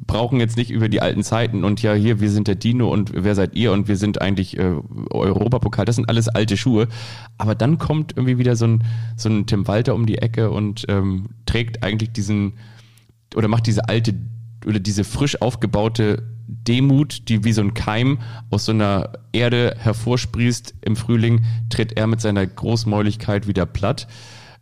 [0.08, 3.12] brauchen jetzt nicht über die alten Zeiten und ja hier wir sind der Dino und
[3.14, 4.74] wer seid ihr und wir sind eigentlich äh,
[5.10, 5.84] Europapokal.
[5.84, 6.88] Das sind alles alte Schuhe.
[7.36, 8.84] Aber dann kommt kommt irgendwie wieder so ein,
[9.16, 12.54] so ein Tim Walter um die Ecke und ähm, trägt eigentlich diesen
[13.34, 14.14] oder macht diese alte
[14.66, 18.18] oder diese frisch aufgebaute Demut, die wie so ein Keim
[18.50, 24.08] aus so einer Erde hervorsprießt im Frühling, tritt er mit seiner Großmäuligkeit wieder platt.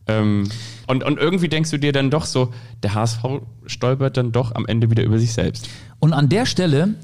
[0.08, 0.48] Ähm,
[0.88, 3.24] und, und irgendwie denkst du dir dann doch so, der HSV
[3.66, 5.68] stolpert dann doch am Ende wieder über sich selbst.
[6.00, 6.94] Und an der Stelle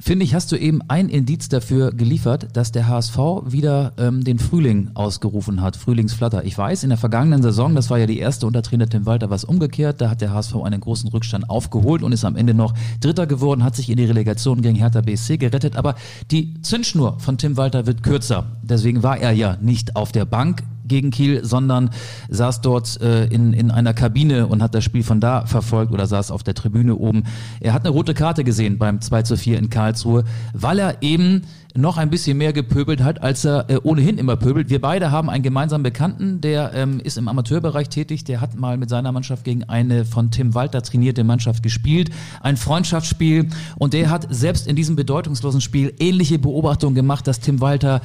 [0.00, 4.38] finde ich, hast du eben ein Indiz dafür geliefert, dass der HSV wieder ähm, den
[4.38, 6.44] Frühling ausgerufen hat, Frühlingsflatter.
[6.44, 9.30] Ich weiß, in der vergangenen Saison, das war ja die erste unter Trainer Tim Walter,
[9.30, 10.00] was umgekehrt.
[10.00, 13.62] Da hat der HSV einen großen Rückstand aufgeholt und ist am Ende noch Dritter geworden,
[13.62, 15.76] hat sich in die Relegation gegen Hertha BSC gerettet.
[15.76, 15.94] Aber
[16.30, 18.46] die Zündschnur von Tim Walter wird kürzer.
[18.62, 21.88] Deswegen war er ja nicht auf der Bank gegen Kiel, sondern
[22.28, 26.06] saß dort äh, in, in einer Kabine und hat das Spiel von da verfolgt oder
[26.06, 27.24] saß auf der Tribüne oben.
[27.60, 31.42] Er hat eine rote Karte gesehen beim 2 zu 4 in Karlsruhe, weil er eben
[31.76, 34.70] noch ein bisschen mehr gepöbelt hat, als er äh, ohnehin immer pöbelt.
[34.70, 38.76] Wir beide haben einen gemeinsamen Bekannten, der ähm, ist im Amateurbereich tätig, der hat mal
[38.76, 44.10] mit seiner Mannschaft gegen eine von Tim Walter trainierte Mannschaft gespielt, ein Freundschaftsspiel und der
[44.10, 48.00] hat selbst in diesem bedeutungslosen Spiel ähnliche Beobachtungen gemacht, dass Tim Walter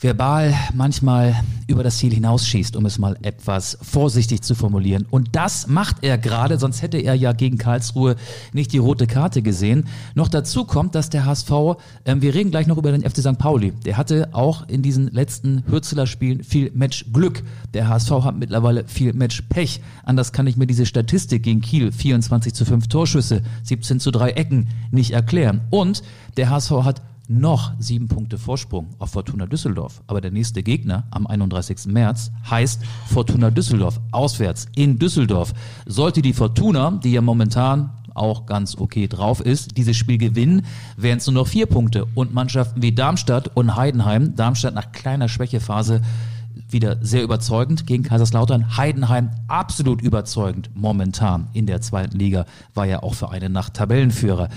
[0.00, 1.34] verbal manchmal
[1.66, 5.06] über das Ziel hinausschießt, um es mal etwas vorsichtig zu formulieren.
[5.10, 8.16] Und das macht er gerade, sonst hätte er ja gegen Karlsruhe
[8.52, 9.86] nicht die rote Karte gesehen.
[10.14, 11.50] Noch dazu kommt, dass der HSV,
[12.04, 13.38] äh, wir reden gleich noch über den FC St.
[13.38, 17.42] Pauli, der hatte auch in diesen letzten Hürzeler Spielen viel Matchglück.
[17.74, 19.80] Der HSV hat mittlerweile viel Matchpech.
[20.04, 24.30] Anders kann ich mir diese Statistik gegen Kiel, 24 zu 5 Torschüsse, 17 zu 3
[24.30, 25.62] Ecken, nicht erklären.
[25.70, 26.02] Und
[26.36, 30.02] der HSV hat noch sieben Punkte Vorsprung auf Fortuna Düsseldorf.
[30.06, 31.86] Aber der nächste Gegner am 31.
[31.86, 34.00] März heißt Fortuna Düsseldorf.
[34.10, 35.52] Auswärts in Düsseldorf.
[35.86, 41.18] Sollte die Fortuna, die ja momentan auch ganz okay drauf ist, dieses Spiel gewinnen, wären
[41.18, 42.06] es nur noch vier Punkte.
[42.14, 46.02] Und Mannschaften wie Darmstadt und Heidenheim, Darmstadt nach kleiner Schwächephase
[46.70, 48.76] wieder sehr überzeugend gegen Kaiserslautern.
[48.76, 54.48] Heidenheim absolut überzeugend momentan in der zweiten Liga, war ja auch für eine Nacht Tabellenführer.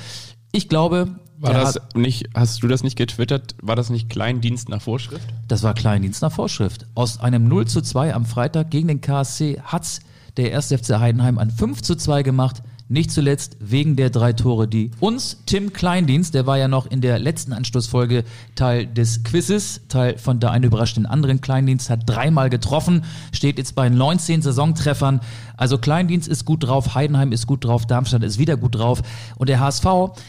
[0.52, 3.56] Ich glaube, war das nicht, hast du das nicht getwittert?
[3.62, 5.28] War das nicht Kleindienst nach Vorschrift?
[5.48, 6.86] Das war Kleindienst nach Vorschrift.
[6.94, 10.02] Aus einem 0 zu 2 am Freitag gegen den KSC hat's
[10.38, 10.68] der 1.
[10.68, 12.62] FC Heidenheim ein 5 zu 2 gemacht.
[12.92, 17.00] Nicht zuletzt wegen der drei Tore, die uns Tim Kleindienst, der war ja noch in
[17.00, 18.26] der letzten Anschlussfolge
[18.56, 23.76] Teil des Quizzes, Teil von der einen überraschenden anderen Kleindienst, hat dreimal getroffen, steht jetzt
[23.76, 25.22] bei 19 Saisontreffern.
[25.56, 29.04] Also Kleindienst ist gut drauf, Heidenheim ist gut drauf, Darmstadt ist wieder gut drauf.
[29.38, 29.86] Und der HSV,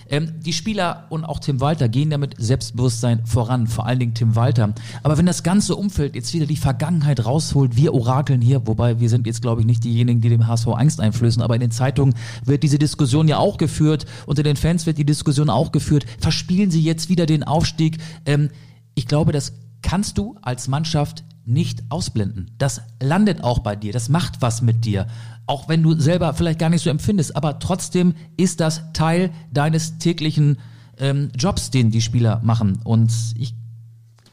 [0.08, 4.36] ähm, die Spieler und auch Tim Walter gehen damit Selbstbewusstsein voran, vor allen Dingen Tim
[4.36, 4.72] Walter.
[5.02, 9.08] Aber wenn das ganze Umfeld jetzt wieder die Vergangenheit rausholt, wir orakeln hier, wobei wir
[9.08, 12.14] sind jetzt, glaube ich, nicht diejenigen, die dem HSV Angst einflößen, aber in den Zeitungen
[12.52, 16.04] wird diese Diskussion ja auch geführt, unter den Fans wird die Diskussion auch geführt.
[16.20, 17.96] Verspielen sie jetzt wieder den Aufstieg?
[18.26, 18.50] Ähm,
[18.94, 22.52] ich glaube, das kannst du als Mannschaft nicht ausblenden.
[22.58, 25.06] Das landet auch bei dir, das macht was mit dir.
[25.46, 29.98] Auch wenn du selber vielleicht gar nicht so empfindest, aber trotzdem ist das Teil deines
[29.98, 30.58] täglichen
[30.98, 32.80] ähm, Jobs, den die Spieler machen.
[32.84, 33.54] Und ich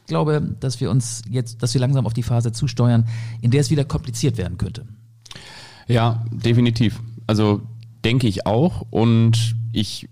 [0.05, 3.07] glaube, dass wir uns jetzt, dass wir langsam auf die Phase zusteuern,
[3.41, 4.85] in der es wieder kompliziert werden könnte.
[5.87, 7.01] Ja, definitiv.
[7.25, 7.61] Also
[8.05, 8.85] denke ich auch.
[8.89, 10.09] Und ich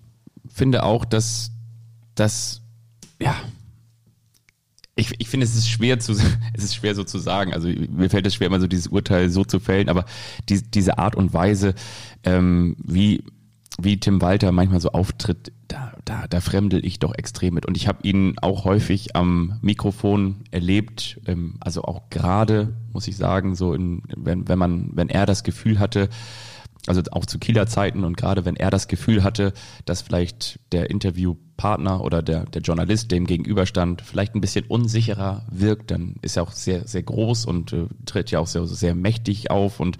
[0.47, 1.51] finde auch, dass
[2.15, 2.61] das,
[3.21, 3.35] ja,
[4.97, 6.13] ich, ich finde, es ist schwer zu,
[6.53, 7.53] es ist schwer so zu sagen.
[7.53, 10.05] Also mir fällt es schwer, immer so dieses Urteil so zu fällen, aber
[10.49, 11.75] die, diese Art und Weise,
[12.23, 13.23] ähm, wie,
[13.79, 17.65] wie Tim Walter manchmal so auftritt, da, da, da fremdel ich doch extrem mit.
[17.65, 23.17] Und ich habe ihn auch häufig am Mikrofon erlebt, ähm, also auch gerade, muss ich
[23.17, 26.09] sagen, so in, wenn, wenn man, wenn er das Gefühl hatte,
[26.87, 29.53] also auch zu Kieler Zeiten und gerade wenn er das Gefühl hatte,
[29.85, 30.89] dass vielleicht der
[31.57, 36.43] Interviewpartner oder der, der Journalist, dem gegenüberstand, vielleicht ein bisschen unsicherer wirkt, dann ist er
[36.43, 39.97] auch sehr, sehr groß und äh, tritt ja auch sehr, sehr mächtig auf und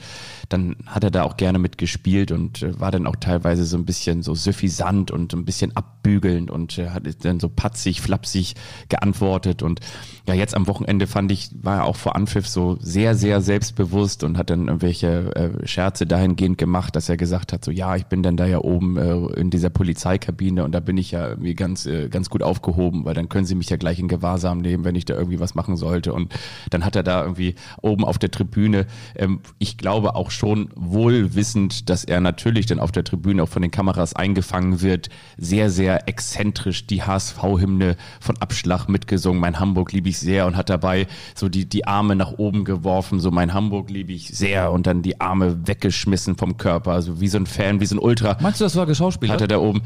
[0.50, 3.86] dann hat er da auch gerne mitgespielt und äh, war dann auch teilweise so ein
[3.86, 8.56] bisschen so suffisant und ein bisschen abbügelnd und äh, hat dann so patzig, flapsig
[8.89, 9.80] geantwortet und
[10.28, 14.24] ja, jetzt am Wochenende fand ich, war er auch vor Anpfiff so sehr, sehr selbstbewusst
[14.24, 18.06] und hat dann irgendwelche äh, Scherze dahingehend gemacht, dass er gesagt hat, so ja, ich
[18.06, 21.86] bin dann da ja oben äh, in dieser Polizeikabine und da bin ich ja ganz,
[21.86, 24.95] äh, ganz gut aufgehoben, weil dann können sie mich ja gleich in Gewahrsam nehmen, wenn
[24.95, 26.13] ich da irgendwie was machen sollte.
[26.13, 26.33] Und
[26.69, 31.36] dann hat er da irgendwie oben auf der Tribüne, ähm, ich glaube auch schon wohl
[31.36, 35.69] wissend, dass er natürlich dann auf der Tribüne auch von den Kameras eingefangen wird, sehr,
[35.69, 41.07] sehr exzentrisch die HSV-Hymne von Abschlag mitgesungen, mein Hamburg liebe ich sehr und hat dabei
[41.36, 45.01] so die, die Arme nach oben geworfen, so mein Hamburg liebe ich sehr und dann
[45.01, 48.38] die Arme weggeschmissen vom Körper, also wie so ein Fan, wie so ein Ultra.
[48.41, 49.36] Meinst du, das war geschauspielert?
[49.36, 49.81] Hat er da oben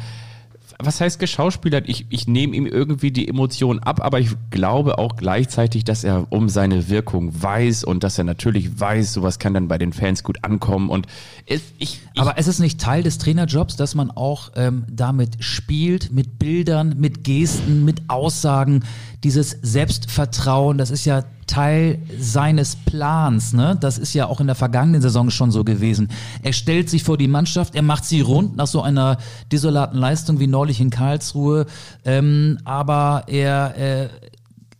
[0.84, 1.88] was heißt geschauspielert?
[1.88, 6.28] Ich, ich nehme ihm irgendwie die Emotionen ab, aber ich glaube auch gleichzeitig, dass er
[6.32, 10.24] um seine Wirkung weiß und dass er natürlich weiß, sowas kann dann bei den Fans
[10.24, 10.89] gut ankommen.
[10.89, 11.08] Und
[11.46, 16.12] ich, ich aber es ist nicht Teil des Trainerjobs, dass man auch ähm, damit spielt,
[16.12, 18.84] mit Bildern, mit Gesten, mit Aussagen,
[19.24, 23.54] dieses Selbstvertrauen, das ist ja Teil seines Plans.
[23.54, 23.78] Ne?
[23.80, 26.10] Das ist ja auch in der vergangenen Saison schon so gewesen.
[26.44, 29.18] Er stellt sich vor die Mannschaft, er macht sie rund nach so einer
[29.52, 31.66] desolaten Leistung wie neulich in Karlsruhe.
[32.06, 34.10] Ähm, aber er äh,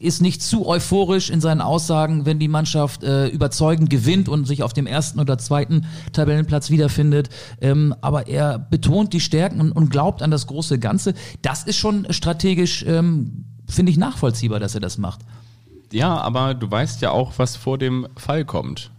[0.02, 4.64] ist nicht zu euphorisch in seinen Aussagen, wenn die Mannschaft äh, überzeugend gewinnt und sich
[4.64, 7.30] auf dem ersten oder zweiten Tabellenplatz wiederfindet.
[7.62, 11.14] Ähm, aber er betont die Stärken und, und, glaubt an das große Ganze.
[11.42, 15.22] Das ist schon strategisch, ähm, finde ich, nachvollziehbar, dass er das macht.
[15.92, 18.92] Ja, aber du weißt ja auch, was vor dem Fall kommt.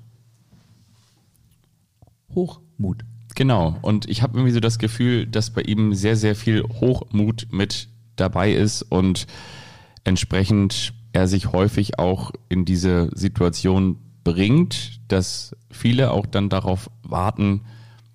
[2.34, 3.04] Hochmut.
[3.34, 3.78] Genau.
[3.82, 7.88] Und ich habe irgendwie so das Gefühl, dass bei ihm sehr, sehr viel Hochmut mit
[8.16, 9.26] dabei ist und
[10.04, 17.62] entsprechend er sich häufig auch in diese Situation bringt, dass viele auch dann darauf warten,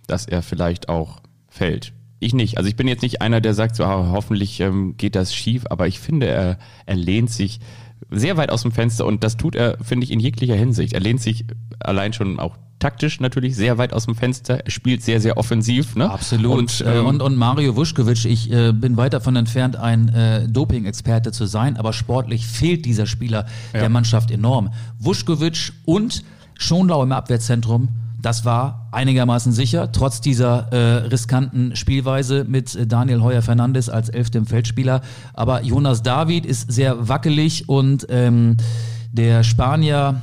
[0.07, 1.93] dass er vielleicht auch fällt.
[2.19, 2.57] Ich nicht.
[2.57, 5.65] Also ich bin jetzt nicht einer, der sagt, so ah, hoffentlich ähm, geht das schief,
[5.69, 7.59] aber ich finde, er, er lehnt sich
[8.09, 10.93] sehr weit aus dem Fenster und das tut er, finde ich, in jeglicher Hinsicht.
[10.93, 11.45] Er lehnt sich
[11.79, 14.59] allein schon auch taktisch natürlich sehr weit aus dem Fenster.
[14.65, 15.95] Er spielt sehr, sehr offensiv.
[15.95, 16.09] Ne?
[16.09, 16.57] Absolut.
[16.57, 20.47] Und, äh, ähm, und, und Mario Vuskovic, ich äh, bin weit davon entfernt, ein äh,
[20.47, 23.79] Doping-Experte zu sein, aber sportlich fehlt dieser Spieler ja.
[23.79, 24.71] der Mannschaft enorm.
[24.99, 26.23] Vuskovic und
[26.55, 33.21] Schonlau im Abwehrzentrum das war einigermaßen sicher, trotz dieser äh, riskanten Spielweise mit äh, Daniel
[33.21, 35.01] Heuer Fernandes als elftem Feldspieler.
[35.33, 38.57] Aber Jonas David ist sehr wackelig und ähm,
[39.11, 40.21] der Spanier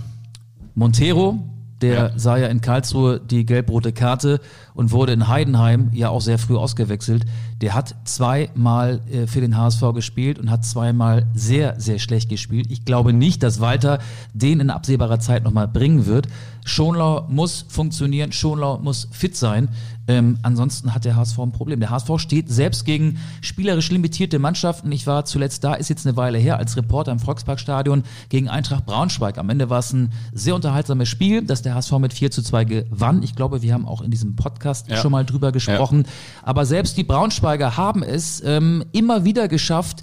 [0.74, 1.38] Montero,
[1.80, 2.10] der ja.
[2.16, 4.40] sah ja in Karlsruhe die gelb-rote Karte
[4.74, 7.24] und wurde in Heidenheim ja auch sehr früh ausgewechselt.
[7.60, 12.68] Der hat zweimal äh, für den HSV gespielt und hat zweimal sehr, sehr schlecht gespielt.
[12.70, 13.98] Ich glaube nicht, dass Walter
[14.32, 16.26] den in absehbarer Zeit nochmal bringen wird.
[16.64, 19.68] Schonlau muss funktionieren, Schonlau muss fit sein.
[20.06, 21.80] Ähm, ansonsten hat der HSV ein Problem.
[21.80, 24.90] Der HSV steht selbst gegen spielerisch limitierte Mannschaften.
[24.92, 28.86] Ich war zuletzt da, ist jetzt eine Weile her, als Reporter im Volksparkstadion gegen Eintracht
[28.86, 29.38] Braunschweig.
[29.38, 32.64] Am Ende war es ein sehr unterhaltsames Spiel, das der HSV mit 4 zu 2
[32.64, 33.22] gewann.
[33.22, 34.96] Ich glaube, wir haben auch in diesem Podcast ja.
[34.96, 36.04] schon mal drüber gesprochen.
[36.06, 36.12] Ja.
[36.42, 40.02] Aber selbst die Braunschweiger haben es ähm, immer wieder geschafft,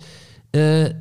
[0.51, 0.93] äh,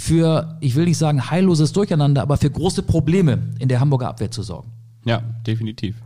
[0.00, 4.30] für, ich will nicht sagen heilloses Durcheinander, aber für große Probleme in der Hamburger Abwehr
[4.30, 4.72] zu sorgen.
[5.04, 5.96] Ja, definitiv.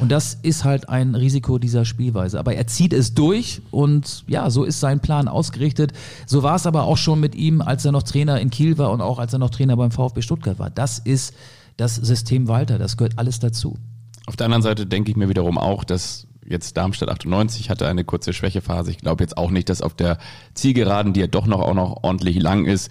[0.00, 2.38] Und das ist halt ein Risiko dieser Spielweise.
[2.38, 5.92] Aber er zieht es durch und ja, so ist sein Plan ausgerichtet.
[6.26, 8.90] So war es aber auch schon mit ihm, als er noch Trainer in Kiel war
[8.90, 10.70] und auch als er noch Trainer beim VfB Stuttgart war.
[10.70, 11.34] Das ist
[11.76, 13.78] das System Walter, das gehört alles dazu.
[14.26, 18.04] Auf der anderen Seite denke ich mir wiederum auch, dass jetzt Darmstadt 98 hatte eine
[18.04, 18.90] kurze Schwächephase.
[18.90, 20.18] Ich glaube jetzt auch nicht, dass auf der
[20.54, 22.90] Zielgeraden, die ja doch noch auch noch ordentlich lang ist,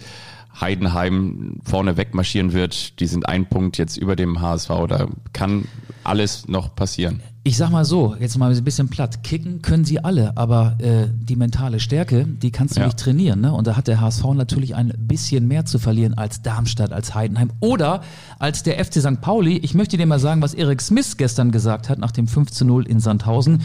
[0.58, 3.00] Heidenheim vorne wegmarschieren wird.
[3.00, 4.70] Die sind ein Punkt jetzt über dem HSV.
[4.88, 5.66] Da kann
[6.04, 7.20] alles noch passieren.
[7.42, 9.22] Ich sag mal so, jetzt mal ein bisschen platt.
[9.22, 12.86] Kicken können sie alle, aber äh, die mentale Stärke, die kannst du ja.
[12.86, 13.40] nicht trainieren.
[13.40, 13.52] Ne?
[13.52, 17.50] Und da hat der HSV natürlich ein bisschen mehr zu verlieren als Darmstadt, als Heidenheim
[17.60, 18.02] oder
[18.38, 19.22] als der FC St.
[19.22, 19.56] Pauli.
[19.56, 22.66] Ich möchte dir mal sagen, was Erik Smith gestern gesagt hat nach dem 5 zu
[22.66, 23.62] 0 in Sandhausen.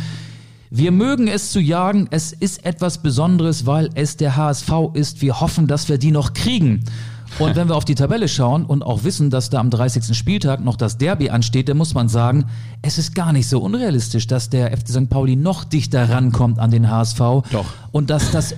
[0.78, 5.22] Wir mögen es zu jagen, es ist etwas Besonderes, weil es der HSV ist.
[5.22, 6.84] Wir hoffen, dass wir die noch kriegen.
[7.40, 10.18] Und wenn wir auf die Tabelle schauen und auch wissen, dass da am 30.
[10.18, 12.48] Spieltag noch das Derby ansteht, dann muss man sagen,
[12.82, 15.10] es ist gar nicht so unrealistisch, dass der FC St.
[15.10, 17.20] Pauli noch dichter rankommt an den HSV.
[17.20, 17.68] Doch.
[17.94, 18.56] Und dass das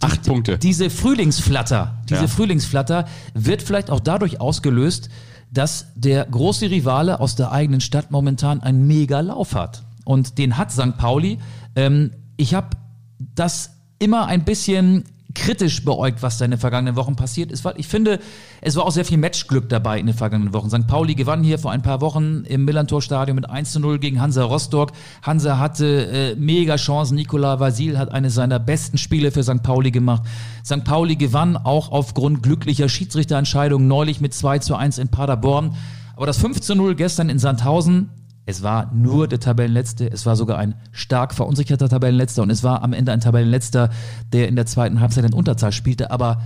[0.00, 0.58] Acht Punkte.
[0.58, 2.26] Diese Frühlingsflatter, diese Ja.
[2.28, 5.08] Frühlingsflatter wird vielleicht auch dadurch ausgelöst,
[5.50, 9.82] dass der große Rivale aus der eigenen Stadt momentan einen mega Lauf hat.
[10.04, 10.96] Und den hat St.
[10.96, 11.38] Pauli.
[11.76, 12.76] Ähm, ich habe
[13.18, 17.74] das immer ein bisschen kritisch beäugt, was da in den vergangenen Wochen passiert ist, weil
[17.76, 18.18] ich finde,
[18.60, 20.70] es war auch sehr viel Matchglück dabei in den vergangenen Wochen.
[20.70, 20.86] St.
[20.86, 24.44] Pauli gewann hier vor ein paar Wochen im Millantor-Stadion mit 1 zu 0 gegen Hansa
[24.44, 24.92] Rostock.
[25.22, 27.14] Hansa hatte äh, mega Chancen.
[27.14, 29.62] Nikola Vasil hat eine seiner besten Spiele für St.
[29.62, 30.22] Pauli gemacht.
[30.64, 30.84] St.
[30.84, 35.74] Pauli gewann auch aufgrund glücklicher Schiedsrichterentscheidungen neulich mit 2 zu 1 in Paderborn.
[36.16, 38.10] Aber das 5 zu 0 gestern in Sandhausen,
[38.44, 42.82] es war nur der Tabellenletzte, es war sogar ein stark verunsicherter Tabellenletzter und es war
[42.82, 43.90] am Ende ein Tabellenletzter,
[44.32, 46.40] der in der zweiten Halbzeit in Unterzahl spielte, aber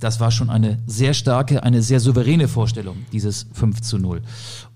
[0.00, 4.22] das war schon eine sehr starke, eine sehr souveräne Vorstellung, dieses 5 zu 0.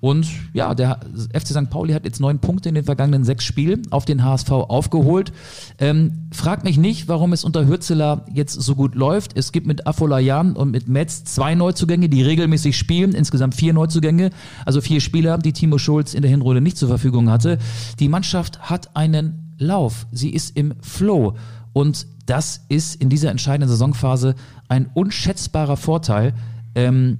[0.01, 1.01] Und ja, der
[1.33, 1.71] FC St.
[1.71, 5.33] Pauli hat jetzt neun Punkte in den vergangenen sechs Spielen auf den HSV aufgeholt.
[5.79, 9.37] Ähm, frag mich nicht, warum es unter Hürzeler jetzt so gut läuft.
[9.37, 14.31] Es gibt mit Afolayan und mit Metz zwei Neuzugänge, die regelmäßig spielen, insgesamt vier Neuzugänge,
[14.67, 17.59] also vier Spieler, die Timo Schulz in der Hinrunde nicht zur Verfügung hatte.
[17.99, 21.35] Die Mannschaft hat einen Lauf, sie ist im Flow
[21.73, 24.35] und das ist in dieser entscheidenden Saisonphase
[24.69, 26.35] ein unschätzbarer Vorteil.
[26.75, 27.19] Ähm,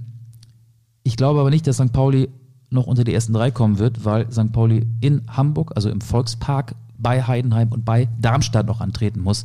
[1.03, 1.93] ich glaube aber nicht, dass St.
[1.93, 2.29] Pauli
[2.71, 4.53] noch unter die ersten drei kommen wird, weil St.
[4.53, 9.45] Pauli in Hamburg, also im Volkspark, bei Heidenheim und bei Darmstadt noch antreten muss.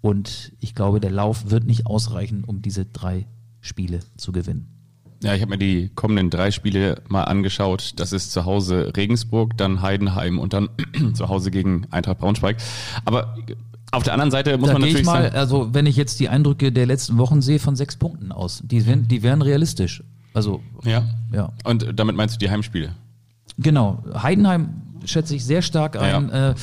[0.00, 3.26] Und ich glaube, der Lauf wird nicht ausreichen, um diese drei
[3.60, 4.68] Spiele zu gewinnen.
[5.22, 7.94] Ja, ich habe mir die kommenden drei Spiele mal angeschaut.
[7.96, 10.68] Das ist zu Hause Regensburg, dann Heidenheim und dann
[11.14, 12.56] zu Hause gegen Eintracht Braunschweig.
[13.04, 13.36] Aber
[13.92, 15.96] auf der anderen Seite muss da man gehe ich natürlich mal, sagen, also wenn ich
[15.96, 18.60] jetzt die Eindrücke der letzten Wochen sehe, von sechs Punkten aus.
[18.64, 20.02] Die, wären- die wären realistisch.
[20.34, 21.04] Also, ja.
[21.32, 21.50] ja.
[21.64, 22.92] Und damit meinst du die Heimspiele?
[23.58, 24.02] Genau.
[24.14, 24.70] Heidenheim
[25.04, 26.30] schätze ich sehr stark ein.
[26.30, 26.54] Äh,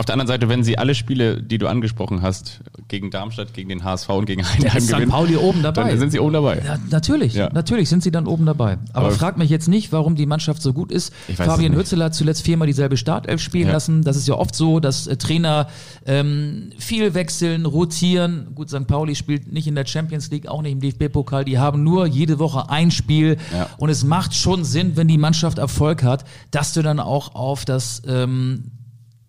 [0.00, 3.68] Auf der anderen Seite, wenn sie alle Spiele, die du angesprochen hast, gegen Darmstadt, gegen
[3.68, 4.92] den HSV und gegen Heidenheim St.
[4.92, 5.90] gewinnen, Pauli oben dabei.
[5.90, 6.62] dann sind sie oben dabei.
[6.64, 7.50] Ja, natürlich, Ja.
[7.52, 8.78] natürlich sind sie dann oben dabei.
[8.94, 11.12] Aber, Aber- frag mich jetzt nicht, warum die Mannschaft so gut ist.
[11.36, 11.74] Fabian.
[11.76, 13.74] Hützel hat zuletzt viermal dieselbe Startelf spielen Ja.
[13.74, 14.02] lassen.
[14.02, 15.66] Das ist ja oft so, dass äh, Trainer
[16.06, 18.52] ähm, viel wechseln, rotieren.
[18.54, 18.86] Gut, St.
[18.86, 21.44] Pauli spielt nicht in der Champions League, auch nicht im DFB-Pokal.
[21.44, 23.36] Die haben nur jede Woche ein Spiel.
[23.54, 23.68] Ja.
[23.76, 27.66] Und es macht schon Sinn, wenn die Mannschaft Erfolg hat, dass du dann auch auf
[27.66, 28.70] das ähm,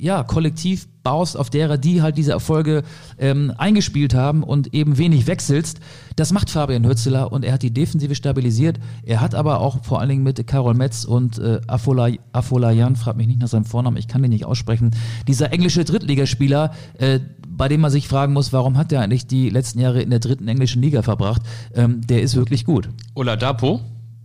[0.01, 2.81] ja, kollektiv baust, auf derer die halt diese Erfolge
[3.19, 5.79] ähm, eingespielt haben und eben wenig wechselst.
[6.15, 8.79] Das macht Fabian Hützeler und er hat die Defensive stabilisiert.
[9.03, 13.15] Er hat aber auch vor allen Dingen mit Karol Metz und äh, Afola, Afolayan, frag
[13.15, 14.89] mich nicht nach seinem Vornamen, ich kann den nicht aussprechen,
[15.27, 19.49] dieser englische Drittligaspieler, äh, bei dem man sich fragen muss, warum hat der eigentlich die
[19.49, 21.43] letzten Jahre in der dritten englischen Liga verbracht,
[21.75, 22.89] ähm, der ist wirklich gut.
[23.13, 23.81] Ola Dapo,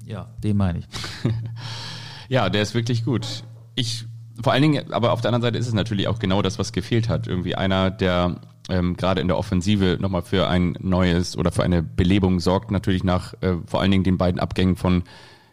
[0.07, 0.87] Ja, den meine ich.
[2.31, 3.45] ja, der ist wirklich gut.
[3.75, 4.07] Ich,
[4.43, 6.73] vor allen Dingen, aber auf der anderen Seite ist es natürlich auch genau das, was
[6.73, 7.27] gefehlt hat.
[7.27, 11.83] Irgendwie einer, der ähm, gerade in der Offensive nochmal für ein neues oder für eine
[11.83, 15.05] Belebung sorgt, natürlich nach äh, vor allen Dingen den beiden Abgängen von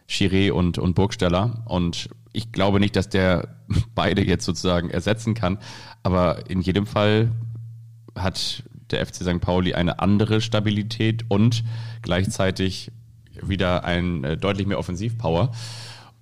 [0.08, 1.62] Chiré und, und Burgstaller.
[1.66, 3.56] Und ich glaube nicht, dass der
[3.94, 5.58] beide jetzt sozusagen ersetzen kann.
[6.02, 7.30] Aber in jedem Fall
[8.16, 9.40] hat der FC St.
[9.40, 11.64] Pauli eine andere Stabilität und
[12.02, 12.92] gleichzeitig
[13.40, 15.52] wieder ein äh, deutlich mehr Offensivpower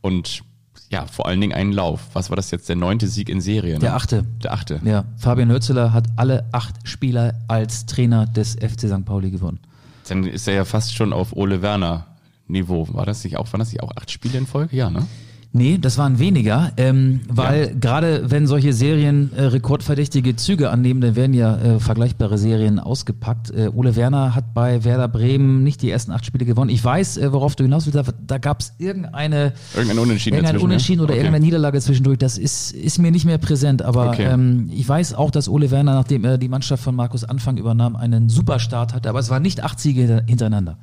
[0.00, 0.44] und
[0.92, 2.00] ja, vor allen Dingen einen Lauf.
[2.12, 2.68] Was war das jetzt?
[2.68, 3.74] Der neunte Sieg in Serie?
[3.74, 3.80] Ne?
[3.80, 4.24] Der achte.
[4.42, 4.78] Der achte.
[4.84, 9.04] Ja, Fabian Hützeler hat alle acht Spieler als Trainer des FC St.
[9.06, 9.58] Pauli gewonnen.
[10.06, 12.06] Dann ist er ja fast schon auf Ole Werner
[12.46, 12.86] Niveau.
[12.92, 14.76] War das nicht auch, waren das nicht auch acht Spiele in Folge?
[14.76, 15.06] Ja, ne?
[15.54, 17.70] Nee, das waren weniger, ähm, weil Ja.
[17.78, 23.50] gerade wenn solche Serien äh, rekordverdächtige Züge annehmen, dann werden ja äh, vergleichbare Serien ausgepackt.
[23.50, 26.70] Äh, Ole Werner hat bei Werder Bremen nicht die ersten acht Spiele gewonnen.
[26.70, 30.56] Ich weiß, äh, worauf du hinaus willst, da, da gab es irgendeine Irgendein Unentschieden Irgendein
[30.56, 30.62] ne?
[30.62, 31.18] Unentschieden oder Okay.
[31.20, 33.82] irgendeine Niederlage zwischendurch, das ist, ist mir nicht mehr präsent.
[33.82, 34.24] Aber Okay.
[34.32, 37.94] ähm, ich weiß auch, dass Ole Werner, nachdem er die Mannschaft von Markus Anfang übernahm,
[37.96, 39.10] einen Superstart hatte.
[39.10, 40.78] Aber es waren nicht acht Siege hintereinander.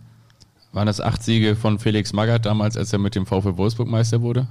[0.72, 4.22] Waren das acht Siege von Felix Magath damals, als er mit dem VfL Wolfsburg Meister
[4.22, 4.48] wurde?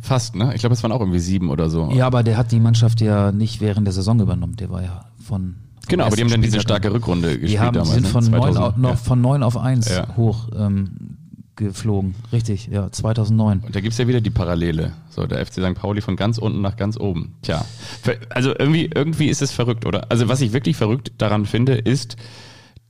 [0.00, 0.52] Fast, ne?
[0.54, 1.90] Ich glaube, es waren auch irgendwie sieben oder so.
[1.92, 4.56] Ja, aber der hat die Mannschaft ja nicht während der Saison übernommen.
[4.56, 5.56] Der war ja von.
[5.88, 7.94] Genau, aber die haben dann diese starke Rückrunde gespielt Die haben, damals.
[7.94, 8.08] sind ne?
[8.08, 8.96] von, neun 2000, auf, noch ja.
[8.96, 10.16] von neun auf eins Ja.
[10.16, 11.16] hoch ähm,
[11.54, 12.14] geflogen.
[12.32, 13.60] Richtig, ja, 2009.
[13.60, 14.92] Und da gibt's ja wieder die Parallele.
[15.10, 15.74] So, der FC St.
[15.74, 17.34] Pauli von ganz unten nach ganz oben.
[17.42, 17.64] Tja,
[18.30, 20.10] also irgendwie, irgendwie ist es verrückt, oder?
[20.10, 22.16] Also was ich wirklich verrückt daran finde, ist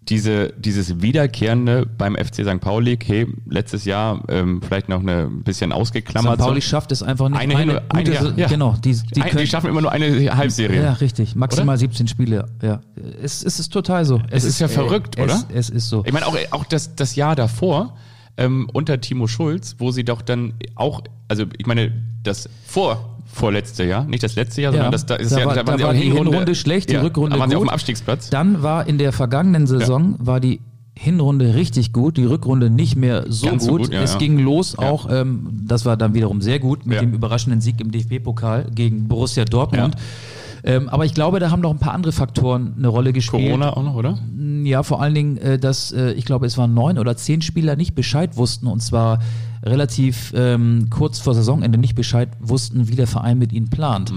[0.09, 2.61] diese, dieses Wiederkehrende beim FC St.
[2.61, 6.35] Pauli, okay, letztes Jahr ähm, vielleicht noch eine ein bisschen ausgeklammert.
[6.39, 6.47] St.
[6.47, 7.39] Pauli schafft es einfach nicht.
[7.41, 8.47] Eine Hin- eine, ja, ja.
[8.49, 10.83] Genau, die, die, Ein- können, die schaffen immer nur eine Halbserie.
[10.83, 11.35] Ja, richtig.
[11.35, 12.47] Maximal 17 Spiele.
[12.63, 12.81] Ja,
[13.21, 14.21] es, es ist total so.
[14.31, 15.45] Es ist ja verrückt, es, oder?
[15.53, 16.05] Es ist so.
[16.07, 17.97] Ich meine, auch, auch das, das Jahr davor,
[18.37, 21.93] ähm, unter Timo Schulz, wo sie doch dann auch, also ich meine,
[22.23, 25.47] das vor vorletzte Jahr, nicht das letzte Jahr, Ja, sondern das, da ist da ja,
[25.47, 27.51] war- da da waren sie war die Hinrunde, Hinrunde schlecht, die ja, Rückrunde da waren
[27.51, 27.70] sie auf gut.
[27.70, 28.31] dem Abstiegsplatz.
[28.31, 30.61] Dann war in der vergangenen Saison war die
[30.99, 33.83] Hinrunde richtig gut, die Rückrunde nicht mehr so Ganz so gut.
[33.83, 34.18] gut, ja, es ja.
[34.18, 34.89] ging los Ja.
[34.89, 39.07] auch, ähm, das war dann wiederum sehr gut mit dem überraschenden Sieg im DFB-Pokal gegen
[39.07, 39.95] Borussia Dortmund.
[40.64, 43.45] Ähm, aber ich glaube, da haben noch ein paar andere Faktoren eine Rolle gespielt.
[43.45, 44.18] Corona auch noch, oder?
[44.64, 47.77] Ja, vor allen Dingen, äh, dass äh, ich glaube, es waren neun oder zehn Spieler
[47.77, 49.18] nicht Bescheid wussten und zwar
[49.67, 54.12] relativ ähm, kurz vor Saisonende nicht Bescheid wussten, wie der Verein mit ihnen plant.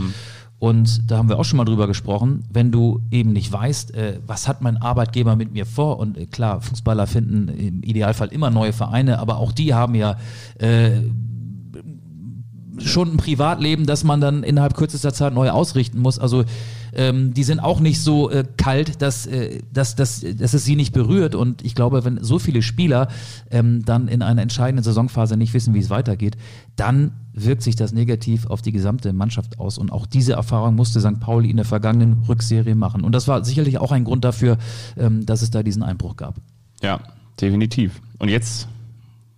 [0.59, 4.19] Und da haben wir auch schon mal drüber gesprochen, wenn du eben nicht weißt, äh,
[4.27, 5.99] was hat mein Arbeitgeber mit mir vor?
[5.99, 10.17] Und äh, klar, Fußballer finden im Idealfall immer neue Vereine, aber auch die haben ja
[10.57, 11.01] äh,
[12.81, 16.19] schon ein Privatleben, das man dann innerhalb kürzester Zeit neu ausrichten muss.
[16.19, 16.43] Also
[16.93, 20.75] ähm, die sind auch nicht so äh, kalt, dass, äh, dass, dass, dass es sie
[20.75, 21.35] nicht berührt.
[21.35, 23.09] Und ich glaube, wenn so viele Spieler
[23.51, 26.37] ähm, dann in einer entscheidenden Saisonphase nicht wissen, wie es weitergeht,
[26.75, 29.77] dann wirkt sich das negativ auf die gesamte Mannschaft aus.
[29.77, 31.19] Und auch diese Erfahrung musste St.
[31.19, 33.03] Pauli in der vergangenen Rückserie machen.
[33.03, 34.57] Und das war sicherlich auch ein Grund dafür,
[34.97, 36.35] ähm, dass es da diesen Einbruch gab.
[36.81, 36.99] Ja,
[37.39, 38.01] definitiv.
[38.17, 38.67] Und jetzt,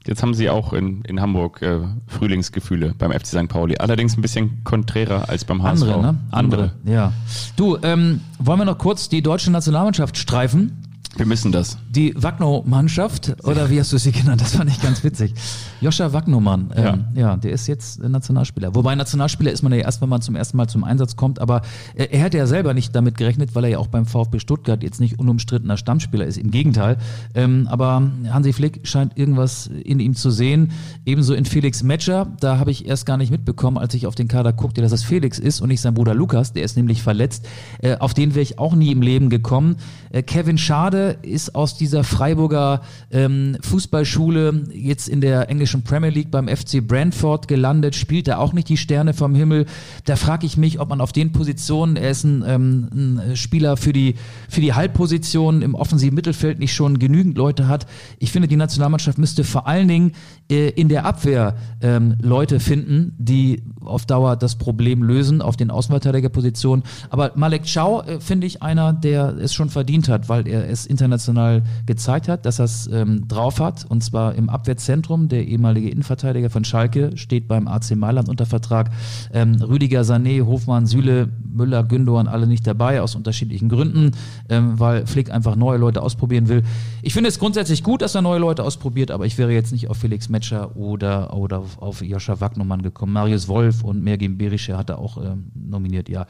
[0.06, 3.48] jetzt haben sie auch in, in Hamburg äh, Frühlingsgefühle beim FC St.
[3.48, 3.78] Pauli.
[3.78, 5.84] Allerdings ein bisschen konträrer als beim HSV.
[5.84, 6.18] Andere, ne?
[6.32, 7.14] Andere, ja.
[7.56, 10.91] Du, ähm, wollen wir noch kurz die deutsche Nationalmannschaft streifen?
[11.18, 11.78] Wir müssen das.
[11.90, 14.40] Die Wagno-Mannschaft, oder wie hast du sie genannt?
[14.40, 15.34] Das fand ich ganz witzig.
[15.82, 17.36] Joscha Wagnomann, ähm, ja.
[17.36, 18.74] der ist jetzt Nationalspieler.
[18.76, 21.64] Wobei Nationalspieler ist man ja erst, wenn man zum ersten Mal zum Einsatz kommt, aber
[21.96, 24.84] äh, er hätte ja selber nicht damit gerechnet, weil er ja auch beim VfB Stuttgart
[24.84, 26.98] jetzt nicht unumstrittener Stammspieler ist, im Gegenteil.
[27.36, 30.72] Ähm, aber Hansi Flick scheint irgendwas in ihm zu sehen.
[31.06, 34.30] Ebenso in Felix Metscher, da habe ich erst gar nicht mitbekommen, als ich auf den
[34.30, 37.46] Kader guckte, dass es Felix ist und nicht sein Bruder Lukas, der ist nämlich verletzt.
[37.82, 39.76] Äh, auf den wäre ich auch nie im Leben gekommen.
[40.12, 42.82] Äh, Kevin Schade ist aus dieser Freiburger
[43.12, 48.54] ähm, Fußballschule jetzt in der englischen Premier League beim FC Brentford gelandet, spielt da auch
[48.54, 49.66] nicht die Sterne vom Himmel.
[50.06, 53.78] Da frage ich mich, ob man auf den Positionen, er ist ein, ähm, ein Spieler
[53.78, 54.16] für die,
[54.50, 57.86] für die Halbposition im offensiven Mittelfeld nicht schon genügend Leute hat.
[58.20, 60.14] Ich finde, die Nationalmannschaft müsste vor allen Dingen
[60.50, 65.72] äh, in der Abwehr ähm, Leute finden, die auf Dauer das Problem lösen, auf den
[65.72, 66.84] Außenverteidigerpositionen.
[67.10, 70.86] Aber Malek Chow äh, finde ich einer, der es schon verdient hat, weil er es
[70.92, 73.86] international gezeigt hat, dass er es ähm, drauf hat.
[73.90, 75.30] Und zwar im Abwehrzentrum.
[75.30, 78.92] Der ehemalige Innenverteidiger von Schalke steht beim AC Mailand unter Vertrag.
[79.34, 84.12] Ähm, Rüdiger, Sané, Hofmann, Süle, Müller, Gündogan alle nicht dabei, aus unterschiedlichen Gründen,
[84.50, 86.64] ähm, weil Flick einfach neue Leute ausprobieren will.
[87.02, 89.90] Ich finde es grundsätzlich gut, dass er neue Leute ausprobiert, aber ich wäre jetzt nicht
[89.90, 93.14] auf Felix Metscher oder, oder auf, auf Joscha Wagnumann gekommen.
[93.14, 96.10] Marius Wolf und Mergin Berischer hat er auch ähm, nominiert.
[96.10, 96.26] Ja,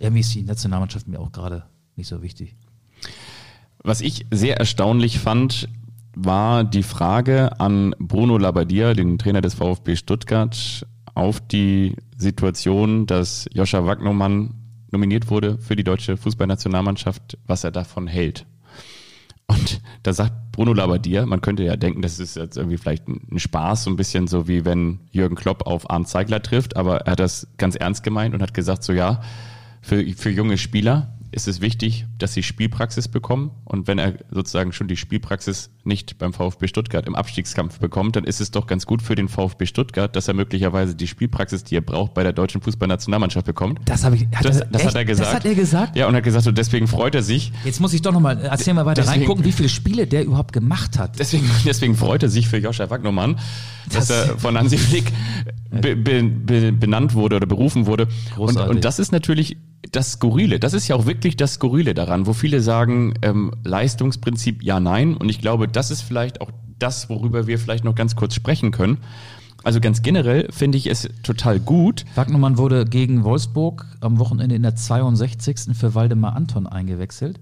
[0.00, 1.64] irgendwie ist die Nationalmannschaft mir auch gerade
[1.96, 2.56] nicht so wichtig.
[3.86, 5.68] Was ich sehr erstaunlich fand,
[6.16, 10.84] war die Frage an Bruno Labbadia, den Trainer des VfB Stuttgart,
[11.14, 14.54] auf die Situation, dass Joscha Wagnermann
[14.90, 18.44] nominiert wurde für die deutsche Fußballnationalmannschaft, was er davon hält.
[19.46, 23.38] Und da sagt Bruno Labbadia, man könnte ja denken, das ist jetzt irgendwie vielleicht ein
[23.38, 27.12] Spaß, so ein bisschen so wie wenn Jürgen Klopp auf Arndt Zeigler trifft, aber er
[27.12, 29.20] hat das ganz ernst gemeint und hat gesagt, so ja,
[29.80, 33.50] für, für junge Spieler ist es wichtig, dass sie Spielpraxis bekommen.
[33.64, 38.24] Und wenn er sozusagen schon die Spielpraxis nicht beim VfB Stuttgart im Abstiegskampf bekommt, dann
[38.24, 41.76] ist es doch ganz gut für den VfB Stuttgart, dass er möglicherweise die Spielpraxis, die
[41.76, 43.80] er braucht, bei der deutschen Fußballnationalmannschaft bekommt.
[43.84, 44.22] Das habe ich.
[44.34, 44.88] Hat Das, er, das echt?
[44.90, 45.28] hat er gesagt.
[45.28, 45.96] Das hat er gesagt.
[45.96, 48.74] Ja, und hat gesagt, und deswegen freut er sich, Jetzt muss ich doch nochmal, erzähl
[48.74, 51.18] mal weiter Deswegen- reingucken, wie viele Spiele der überhaupt gemacht hat.
[51.18, 53.38] Deswegen, deswegen freut er sich für Joscha Wagnermann,
[53.92, 55.12] dass Das- er von Hansi Flick
[55.70, 58.08] be, be, be, benannt wurde oder berufen wurde.
[58.36, 59.56] Und, und das ist natürlich
[59.92, 60.58] das Skurrile.
[60.58, 65.16] Das ist ja auch wirklich das Skurrile daran, wo viele sagen, ähm, Leistungsprinzip ja, nein.
[65.16, 68.70] Und ich glaube, das ist vielleicht auch das, worüber wir vielleicht noch ganz kurz sprechen
[68.70, 68.98] können.
[69.64, 72.04] Also ganz generell finde ich es total gut.
[72.14, 75.76] Wagnermann wurde gegen Wolfsburg am Wochenende in der 62.
[75.76, 77.40] für Waldemar Anton eingewechselt.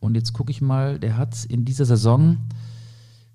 [0.00, 2.38] Und jetzt gucke ich mal, der hat in dieser Saison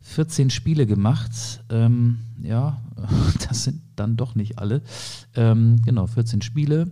[0.01, 1.63] 14 Spiele gemacht.
[1.69, 2.81] Ähm, ja,
[3.47, 4.81] das sind dann doch nicht alle.
[5.35, 6.91] Ähm, genau, 14 Spiele.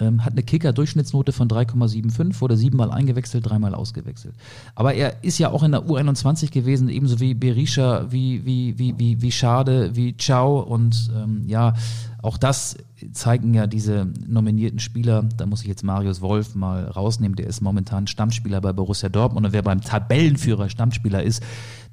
[0.00, 4.34] Ähm, hat eine Kicker-Durchschnittsnote von 3,75, wurde siebenmal eingewechselt, dreimal ausgewechselt.
[4.74, 8.98] Aber er ist ja auch in der U21 gewesen, ebenso wie Berisha, wie, wie, wie,
[8.98, 10.60] wie, wie Schade, wie Ciao.
[10.60, 11.74] Und ähm, ja,
[12.22, 12.76] auch das
[13.12, 15.24] zeigen ja diese nominierten Spieler.
[15.36, 17.34] Da muss ich jetzt Marius Wolf mal rausnehmen.
[17.34, 19.44] Der ist momentan Stammspieler bei Borussia Dortmund.
[19.44, 21.42] Und wer beim Tabellenführer Stammspieler ist,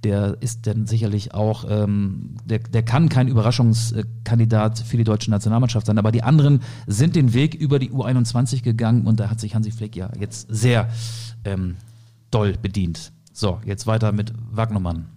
[0.03, 5.87] der ist dann sicherlich auch, ähm, der, der kann kein Überraschungskandidat für die deutsche Nationalmannschaft
[5.87, 5.97] sein.
[5.97, 9.71] Aber die anderen sind den Weg über die U21 gegangen und da hat sich Hansi
[9.71, 10.89] Flick ja jetzt sehr
[11.43, 11.75] ähm,
[12.29, 13.11] doll bedient.
[13.33, 15.07] So, jetzt weiter mit Wagnermann.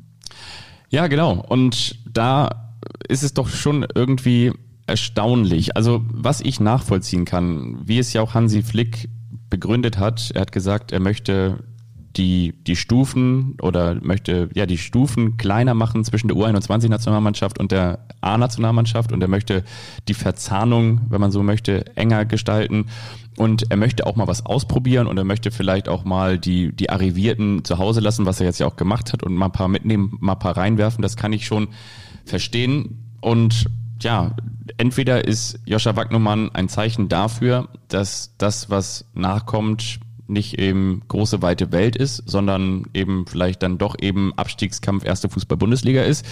[0.89, 1.35] Ja, genau.
[1.35, 2.73] Und da
[3.09, 4.53] ist es doch schon irgendwie
[4.93, 5.75] erstaunlich.
[5.75, 9.09] Also was ich nachvollziehen kann, wie es ja auch Hansi Flick
[9.49, 11.65] begründet hat, er hat gesagt, er möchte
[12.17, 18.07] die, die Stufen oder möchte ja die Stufen kleiner machen zwischen der U21-Nationalmannschaft und der
[18.21, 19.65] A-Nationalmannschaft und er möchte
[20.09, 22.89] die Verzahnung, wenn man so möchte, enger gestalten.
[23.39, 26.91] Und er möchte auch mal was ausprobieren und er möchte vielleicht auch mal die, die
[26.91, 29.69] Arrivierten zu Hause lassen, was er jetzt ja auch gemacht hat und mal ein paar
[29.69, 31.01] mitnehmen, mal ein paar reinwerfen.
[31.01, 31.69] Das kann ich schon
[32.27, 33.17] verstehen.
[33.23, 33.71] Und
[34.03, 34.35] ja,
[34.77, 41.73] entweder ist Joscha Wagnumann ein Zeichen dafür, dass das, was nachkommt, nicht eben große weite
[41.73, 46.27] Welt ist, sondern eben vielleicht dann doch eben Abstiegskampf erste Fußball-Bundesliga ist.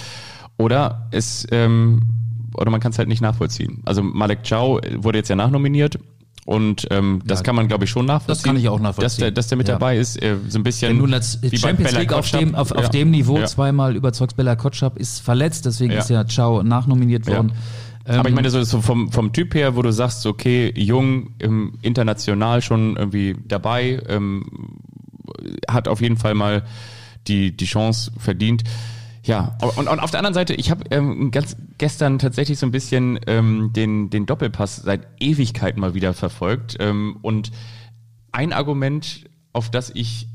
[0.56, 2.00] Oder es ähm,
[2.56, 3.82] oder man kann es halt nicht nachvollziehen.
[3.84, 5.98] Also Malek Chow wurde jetzt ja nachnominiert
[6.50, 8.34] und ähm, das ja, kann man, glaube ich, schon nachvollziehen.
[8.34, 9.04] Das kann ich auch nachvollziehen.
[9.04, 9.74] Dass der, dass der mit ja.
[9.74, 10.90] dabei ist, äh, so ein bisschen.
[10.90, 14.98] Wenn nun als Champions League auf dem, auf, auf dem Niveau zweimal überzeugst, Bella Kotschap
[14.98, 17.52] ist verletzt, deswegen ist ja Chow nachnominiert worden.
[18.04, 21.74] Aber ich ähm, meine, so vom, vom Typ her, wo du sagst, okay, jung, ähm,
[21.82, 24.44] international schon irgendwie dabei, ähm,
[25.68, 26.64] hat auf jeden Fall mal
[27.28, 28.64] die, die Chance verdient.
[29.24, 31.30] Ja, und, und auf der anderen Seite, ich habe ähm,
[31.78, 36.76] gestern tatsächlich so ein bisschen ähm, den, den Doppelpass seit Ewigkeiten mal wieder verfolgt.
[36.80, 37.50] Ähm, und
[38.32, 40.28] ein Argument, auf das ich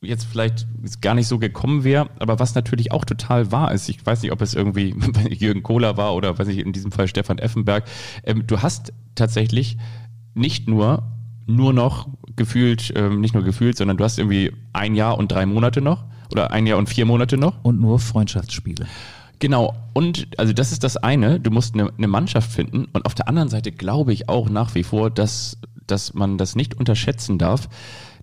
[0.00, 0.66] jetzt vielleicht
[1.00, 4.30] gar nicht so gekommen wäre, aber was natürlich auch total wahr ist, ich weiß nicht,
[4.30, 4.94] ob es irgendwie
[5.30, 7.84] Jürgen Kohler war oder weiß ich in diesem Fall Stefan Effenberg,
[8.22, 9.76] ähm, du hast tatsächlich
[10.34, 11.12] nicht nur
[11.48, 15.46] nur noch gefühlt, ähm, nicht nur gefühlt, sondern du hast irgendwie ein Jahr und drei
[15.46, 17.54] Monate noch oder ein Jahr und vier Monate noch.
[17.62, 18.86] Und nur Freundschaftsspiele.
[19.38, 19.74] Genau.
[19.92, 21.40] Und also das ist das eine.
[21.40, 22.86] Du musst eine, eine Mannschaft finden.
[22.92, 26.56] Und auf der anderen Seite glaube ich auch nach wie vor, dass, dass man das
[26.56, 27.68] nicht unterschätzen darf,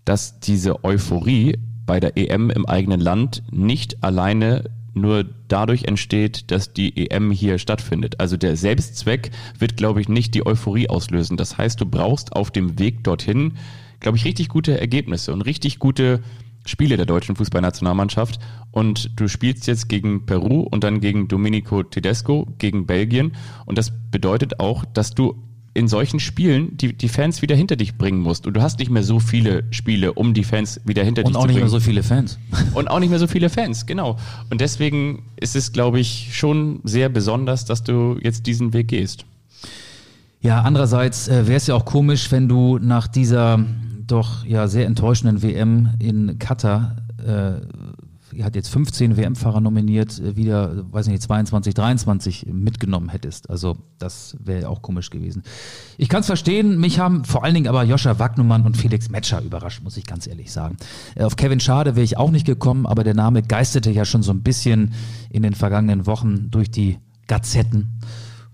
[0.05, 6.73] dass diese Euphorie bei der EM im eigenen Land nicht alleine nur dadurch entsteht, dass
[6.73, 8.19] die EM hier stattfindet.
[8.19, 11.35] Also der Selbstzweck wird, glaube ich, nicht die Euphorie auslösen.
[11.35, 13.53] Das heißt, du brauchst auf dem Weg dorthin,
[13.99, 16.21] glaube ich, richtig gute Ergebnisse und richtig gute
[16.65, 18.39] Spiele der deutschen Fußballnationalmannschaft.
[18.71, 23.33] Und du spielst jetzt gegen Peru und dann gegen Domenico Tedesco, gegen Belgien.
[23.65, 25.35] Und das bedeutet auch, dass du
[25.75, 28.45] in solchen Spielen die, die Fans wieder hinter dich bringen musst.
[28.45, 31.33] Und du hast nicht mehr so viele Spiele, um die Fans wieder hinter und dich
[31.33, 31.41] zu bringen.
[31.41, 32.39] Und auch nicht mehr so viele Fans.
[32.73, 34.17] Und auch nicht mehr so viele Fans, genau.
[34.49, 39.25] Und deswegen ist es, glaube ich, schon sehr besonders, dass du jetzt diesen Weg gehst.
[40.41, 43.65] Ja, andererseits äh, wäre es ja auch komisch, wenn du nach dieser
[44.13, 47.61] doch ja sehr enttäuschenden WM in Katar äh,
[48.41, 53.49] hat jetzt 15 WM-Fahrer nominiert, äh, wieder, weiß nicht, 22, 23 mitgenommen hättest.
[53.49, 55.43] Also das wäre auch komisch gewesen.
[55.97, 59.41] Ich kann es verstehen, mich haben vor allen Dingen aber Joscha Wagnumann und Felix Metscher
[59.41, 60.77] überrascht, muss ich ganz ehrlich sagen.
[61.15, 64.23] Äh, auf Kevin Schade wäre ich auch nicht gekommen, aber der Name geisterte ja schon
[64.23, 64.93] so ein bisschen
[65.29, 66.97] in den vergangenen Wochen durch die
[67.27, 67.99] Gazetten.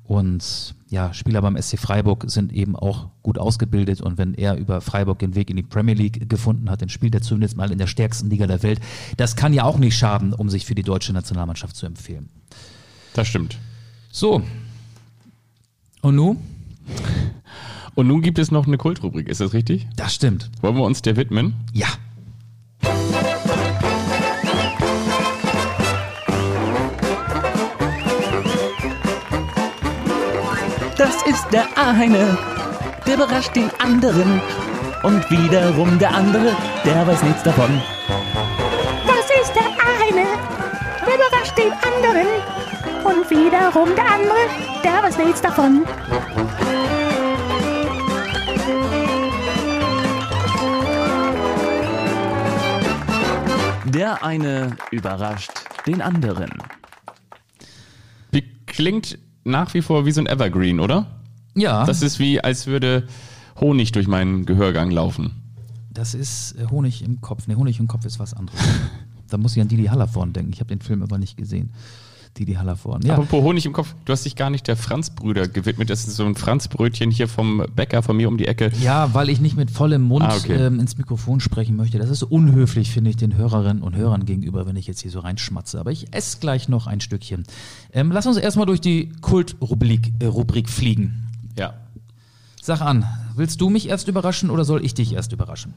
[0.09, 4.81] Und ja, Spieler beim SC Freiburg sind eben auch gut ausgebildet und wenn er über
[4.81, 7.77] Freiburg den Weg in die Premier League gefunden hat, dann spielt er zumindest mal in
[7.77, 8.79] der stärksten Liga der Welt.
[9.17, 12.27] Das kann ja auch nicht schaden, um sich für die deutsche Nationalmannschaft zu empfehlen.
[13.13, 13.59] Das stimmt.
[14.11, 14.41] So.
[16.01, 16.37] Und nun?
[17.93, 19.87] Und nun gibt es noch eine Kultrubrik, ist das richtig?
[19.95, 20.49] Das stimmt.
[20.61, 21.53] Wollen wir uns der widmen?
[21.71, 21.89] Ja.
[31.29, 32.37] Ist der eine,
[33.05, 34.41] der überrascht den anderen.
[35.03, 37.81] Und wiederum der andere, der weiß nichts davon.
[39.05, 40.25] Das ist der eine,
[41.05, 42.27] der überrascht den anderen.
[43.03, 44.43] Und wiederum der andere,
[44.83, 45.85] der weiß nichts davon.
[53.85, 55.51] Der eine überrascht
[55.85, 56.49] den anderen.
[58.31, 61.18] Wie klingt nach wie vor wie so ein Evergreen, oder?
[61.55, 61.85] Ja.
[61.85, 63.07] Das ist wie, als würde
[63.59, 65.31] Honig durch meinen Gehörgang laufen.
[65.91, 67.47] Das ist äh, Honig im Kopf.
[67.47, 68.59] Ne, Honig im Kopf ist was anderes.
[69.29, 70.51] da muss ich an Didi Hallervorn denken.
[70.53, 71.71] Ich habe den Film aber nicht gesehen.
[72.37, 73.01] Didi Hallervorn.
[73.01, 73.13] Ja.
[73.13, 75.89] Apropos Honig im Kopf, du hast dich gar nicht der Franz-Brüder gewidmet.
[75.89, 78.71] Das ist so ein Franz-Brötchen hier vom Bäcker von mir um die Ecke.
[78.81, 80.53] Ja, weil ich nicht mit vollem Mund ah, okay.
[80.53, 81.97] ähm, ins Mikrofon sprechen möchte.
[81.97, 85.19] Das ist unhöflich, finde ich, den Hörerinnen und Hörern gegenüber, wenn ich jetzt hier so
[85.19, 85.79] reinschmatze.
[85.79, 87.43] Aber ich esse gleich noch ein Stückchen.
[87.91, 91.28] Ähm, lass uns erstmal durch die Kult-Rubrik äh, Rubrik fliegen.
[91.59, 91.73] Ja.
[92.61, 93.05] Sag an,
[93.35, 95.73] willst du mich erst überraschen oder soll ich dich erst überraschen?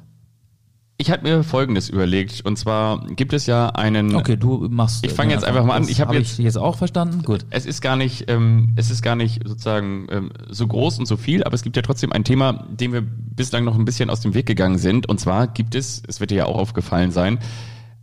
[0.99, 4.15] Ich hatte mir Folgendes überlegt und zwar gibt es ja einen.
[4.15, 5.05] Okay, du machst.
[5.05, 5.89] Ich fange jetzt einfach mal an.
[5.89, 7.23] Ich habe hab jetzt, ich jetzt auch verstanden.
[7.25, 7.45] Gut.
[7.51, 11.17] Es ist gar nicht, ähm, es ist gar nicht sozusagen ähm, so groß und so
[11.17, 14.21] viel, aber es gibt ja trotzdem ein Thema, dem wir bislang noch ein bisschen aus
[14.21, 15.09] dem Weg gegangen sind.
[15.09, 17.39] Und zwar gibt es, es wird dir ja auch aufgefallen sein,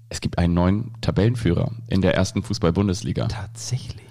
[0.10, 3.28] es gibt einen neuen Tabellenführer in der ersten Fußball-Bundesliga.
[3.28, 4.09] Tatsächlich.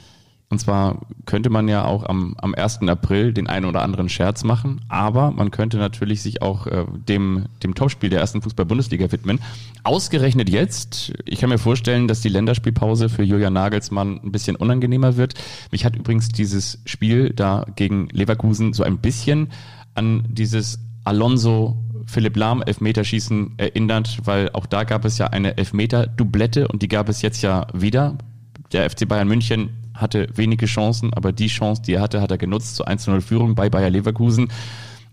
[0.51, 2.81] Und zwar könnte man ja auch am, am 1.
[2.89, 7.47] April den einen oder anderen Scherz machen, aber man könnte natürlich sich auch äh, dem,
[7.63, 9.41] dem Topspiel der ersten Fußball-Bundesliga widmen.
[9.85, 15.19] Ausgerechnet jetzt, ich kann mir vorstellen, dass die Länderspielpause für Julian Nagelsmann ein bisschen unangenehmer
[15.19, 15.35] wird.
[15.71, 19.51] Mich hat übrigens dieses Spiel da gegen Leverkusen so ein bisschen
[19.95, 21.77] an dieses Alonso
[22.07, 27.11] Philipp Lahm Elfmeterschießen erinnert, weil auch da gab es ja eine Elfmeter-Doublette und die gab
[27.11, 28.17] es jetzt ja wieder.
[28.73, 29.71] Der FC Bayern München
[30.01, 33.55] hatte wenige Chancen, aber die Chance, die er hatte, hat er genutzt zur 1-0 Führung
[33.55, 34.49] bei Bayer Leverkusen.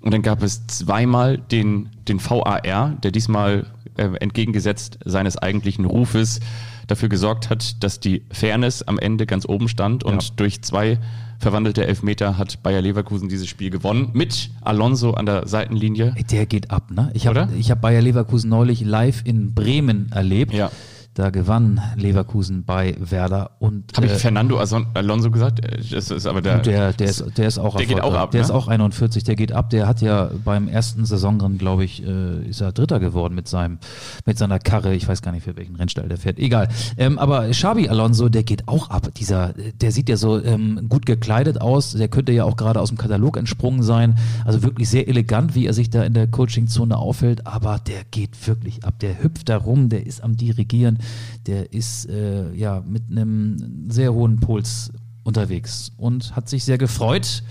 [0.02, 3.66] Und dann gab es zweimal den, den VAR, der diesmal
[3.98, 6.40] äh, entgegengesetzt seines eigentlichen Rufes
[6.88, 10.30] dafür gesorgt hat, dass die Fairness am Ende ganz oben stand und ja.
[10.36, 11.00] durch zwei
[11.40, 16.16] verwandelte Elfmeter hat Bayer Leverkusen dieses Spiel gewonnen mit Alonso an der Seitenlinie.
[16.32, 17.12] Der geht ab, ne?
[17.14, 20.54] Ich habe hab Bayer Leverkusen neulich live in Bremen erlebt.
[20.54, 20.72] Ja.
[21.16, 25.62] Da gewann Leverkusen bei Werder und habe ich äh, Fernando Alonso gesagt?
[25.90, 28.42] Das ist aber der, der, der ist, der ist auch der geht auch ab, der
[28.42, 28.46] ne?
[28.46, 29.70] ist auch 41, der geht ab.
[29.70, 33.78] Der hat ja beim ersten Saisonrennen, glaube ich, äh, ist er Dritter geworden mit seinem
[34.26, 34.94] mit seiner Karre.
[34.94, 36.38] Ich weiß gar nicht für welchen Rennstall der fährt.
[36.38, 36.68] Egal.
[36.98, 39.08] Ähm, aber Xabi Alonso, der geht auch ab.
[39.16, 41.94] Dieser, der sieht ja so ähm, gut gekleidet aus.
[41.94, 44.16] Der könnte ja auch gerade aus dem Katalog entsprungen sein.
[44.44, 47.48] Also wirklich sehr elegant, wie er sich da in der Coachingzone aufhält.
[47.48, 49.00] Aber der geht wirklich ab.
[49.00, 49.88] Der hüpft da rum.
[49.88, 51.00] Der ist am dirigieren
[51.48, 54.92] der ist äh, ja mit einem sehr hohen Puls
[55.24, 57.44] unterwegs und hat sich sehr gefreut.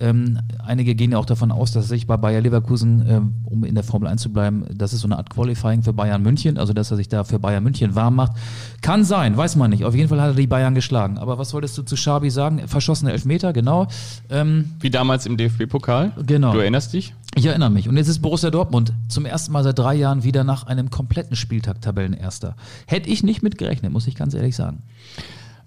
[0.00, 3.62] Ähm, einige gehen ja auch davon aus, dass er sich bei Bayer Leverkusen, ähm, um
[3.62, 6.58] in der Formel 1 zu bleiben, das ist so eine Art Qualifying für Bayern München,
[6.58, 8.32] also dass er sich da für Bayern München warm macht.
[8.80, 9.84] Kann sein, weiß man nicht.
[9.84, 11.18] Auf jeden Fall hat er die Bayern geschlagen.
[11.18, 12.66] Aber was wolltest du zu Schabi sagen?
[12.66, 13.86] Verschossene Elfmeter, genau.
[14.30, 16.12] Ähm, Wie damals im DFB-Pokal.
[16.26, 16.52] Genau.
[16.52, 17.14] Du erinnerst dich?
[17.36, 17.88] Ich erinnere mich.
[17.88, 21.36] Und jetzt ist Borussia Dortmund zum ersten Mal seit drei Jahren wieder nach einem kompletten
[21.36, 22.56] Spieltag Tabellenerster.
[22.86, 24.82] Hätte ich nicht mitgerechnet, muss ich ganz ehrlich sagen.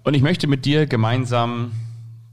[0.04, 1.72] Und ich möchte mit dir gemeinsam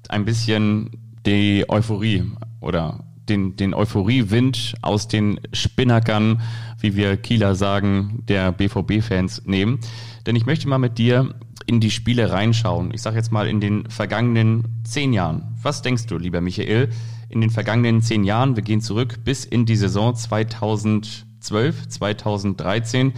[0.10, 0.90] ein bisschen
[1.26, 2.24] die Euphorie
[2.62, 6.42] oder den, den Euphoriewind aus den Spinnackern,
[6.80, 9.80] wie wir Kieler sagen, der BVB-Fans nehmen.
[10.26, 11.34] Denn ich möchte mal mit dir
[11.66, 12.92] in die Spiele reinschauen.
[12.94, 15.58] Ich sage jetzt mal in den vergangenen zehn Jahren.
[15.62, 16.90] Was denkst du, lieber Michael,
[17.30, 23.14] in den vergangenen zehn Jahren, wir gehen zurück bis in die Saison 2012, 2013,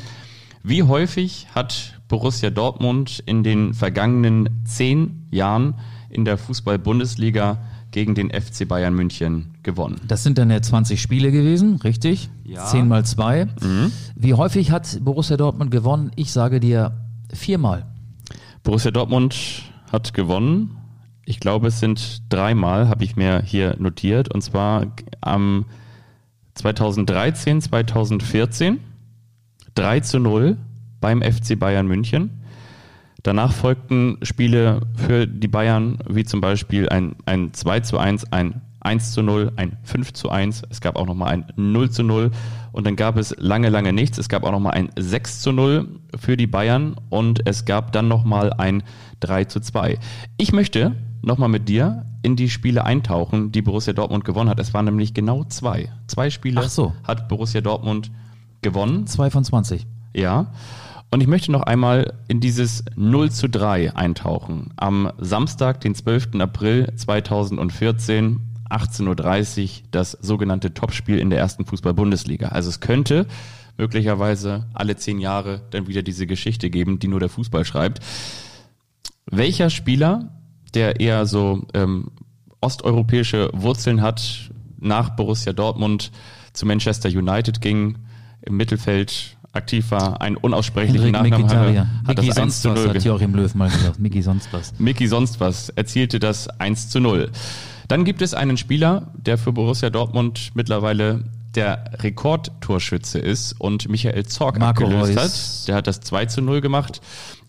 [0.63, 5.75] wie häufig hat Borussia Dortmund in den vergangenen zehn Jahren
[6.09, 7.59] in der Fußball-Bundesliga
[7.97, 9.99] gegen den FC Bayern München gewonnen.
[10.07, 12.29] Das sind dann ja 20 Spiele gewesen, richtig?
[12.43, 12.63] Ja.
[12.63, 13.45] 10 mal 2.
[13.45, 13.91] Mhm.
[14.15, 16.11] Wie häufig hat Borussia Dortmund gewonnen?
[16.15, 16.91] Ich sage dir
[17.33, 17.87] viermal.
[18.61, 20.77] Borussia Dortmund hat gewonnen.
[21.25, 24.31] Ich glaube, es sind dreimal, habe ich mir hier notiert.
[24.31, 24.85] Und zwar
[25.21, 25.65] am
[26.53, 28.79] 2013, 2014
[29.73, 30.55] 3 zu 0
[31.01, 32.36] beim FC Bayern München.
[33.27, 38.61] Danach folgten Spiele für die Bayern, wie zum Beispiel ein, ein 2 zu 1, ein
[38.79, 40.61] 1 zu 0, ein 5 zu 1.
[40.69, 42.31] Es gab auch nochmal ein 0 zu 0.
[42.71, 44.17] Und dann gab es lange, lange nichts.
[44.17, 46.95] Es gab auch nochmal ein 6 zu 0 für die Bayern.
[47.09, 48.81] Und es gab dann nochmal ein
[49.19, 49.99] 3 zu 2.
[50.37, 54.59] Ich möchte nochmal mit dir in die Spiele eintauchen, die Borussia Dortmund gewonnen hat.
[54.61, 55.89] Es waren nämlich genau zwei.
[56.07, 56.93] Zwei Spiele so.
[57.03, 58.09] hat Borussia Dortmund
[58.61, 59.05] gewonnen.
[59.05, 59.85] Zwei von 20.
[60.13, 60.47] Ja.
[61.09, 64.71] Und ich möchte noch einmal in dieses 0 zu 3 eintauchen.
[64.75, 66.39] Am Samstag, den 12.
[66.39, 72.49] April 2014, 18.30 Uhr, das sogenannte Topspiel in der ersten Fußball-Bundesliga.
[72.49, 73.25] Also es könnte
[73.77, 77.99] möglicherweise alle zehn Jahre dann wieder diese Geschichte geben, die nur der Fußball schreibt.
[79.25, 80.29] Welcher Spieler,
[80.73, 82.11] der eher so ähm,
[82.59, 86.11] osteuropäische Wurzeln hat, nach Borussia Dortmund
[86.53, 87.97] zu Manchester United ging,
[88.47, 91.87] im Mittelfeld aktiv war, einen unaussprechlichen Henrik Nachnamen hatte.
[92.07, 93.99] Hat Mickey sonst was, hat Joachim Löw mal gesagt.
[93.99, 94.73] Mickey sonst was.
[94.79, 97.31] Mickey sonst was erzielte das 1 zu 0.
[97.87, 101.23] Dann gibt es einen Spieler, der für Borussia Dortmund mittlerweile
[101.55, 105.61] der Rekordtorschütze ist und Michael Zorg Marco abgelöst Reus.
[105.61, 105.67] hat.
[105.67, 107.01] Der hat das 2 zu 0 gemacht.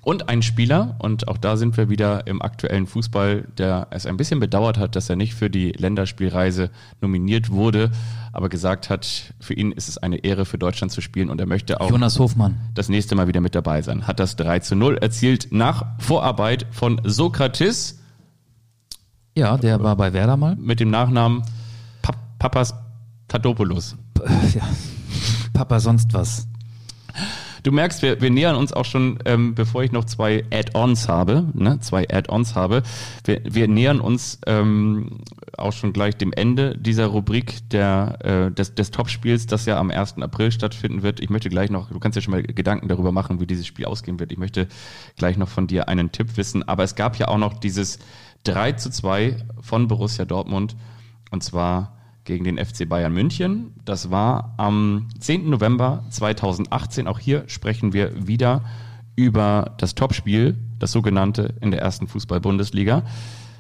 [0.09, 4.17] Und ein Spieler, und auch da sind wir wieder im aktuellen Fußball, der es ein
[4.17, 6.71] bisschen bedauert hat, dass er nicht für die Länderspielreise
[7.03, 7.91] nominiert wurde,
[8.33, 11.47] aber gesagt hat, für ihn ist es eine Ehre, für Deutschland zu spielen und er
[11.47, 12.57] möchte auch Jonas Hofmann.
[12.73, 14.07] das nächste Mal wieder mit dabei sein.
[14.07, 18.01] Hat das 3 zu 0 erzielt nach Vorarbeit von Sokrates
[19.37, 20.57] Ja, der war bei Werder mal.
[20.57, 21.43] mit dem Nachnamen
[22.01, 22.73] Pap Papas
[23.29, 23.95] Tadopoulos.
[24.55, 24.63] Ja.
[25.53, 26.49] Papa sonst was.
[27.63, 31.47] Du merkst, wir, wir nähern uns auch schon, ähm, bevor ich noch zwei Add-ons habe,
[31.55, 32.83] ne, zwei Add-ons habe,
[33.25, 35.21] wir, wir nähern uns ähm,
[35.57, 39.91] auch schon gleich dem Ende dieser Rubrik der, äh, des, des Topspiels, das ja am
[39.91, 40.19] 1.
[40.19, 41.21] April stattfinden wird.
[41.21, 43.87] Ich möchte gleich noch, du kannst ja schon mal Gedanken darüber machen, wie dieses Spiel
[43.87, 44.33] ausgehen wird.
[44.33, 44.69] Ich möchte
[45.17, 46.67] gleich noch von dir einen Tipp wissen.
[46.69, 47.99] Aber es gab ja auch noch dieses
[48.45, 50.77] 3 zu 2 von Borussia Dortmund
[51.31, 51.98] und zwar
[52.29, 53.73] gegen den FC Bayern München.
[53.87, 55.49] Das war am 10.
[55.49, 57.09] November 2018.
[57.09, 58.65] Auch hier sprechen wir wieder
[59.17, 63.03] über das Topspiel, das sogenannte in der ersten Fußball-Bundesliga.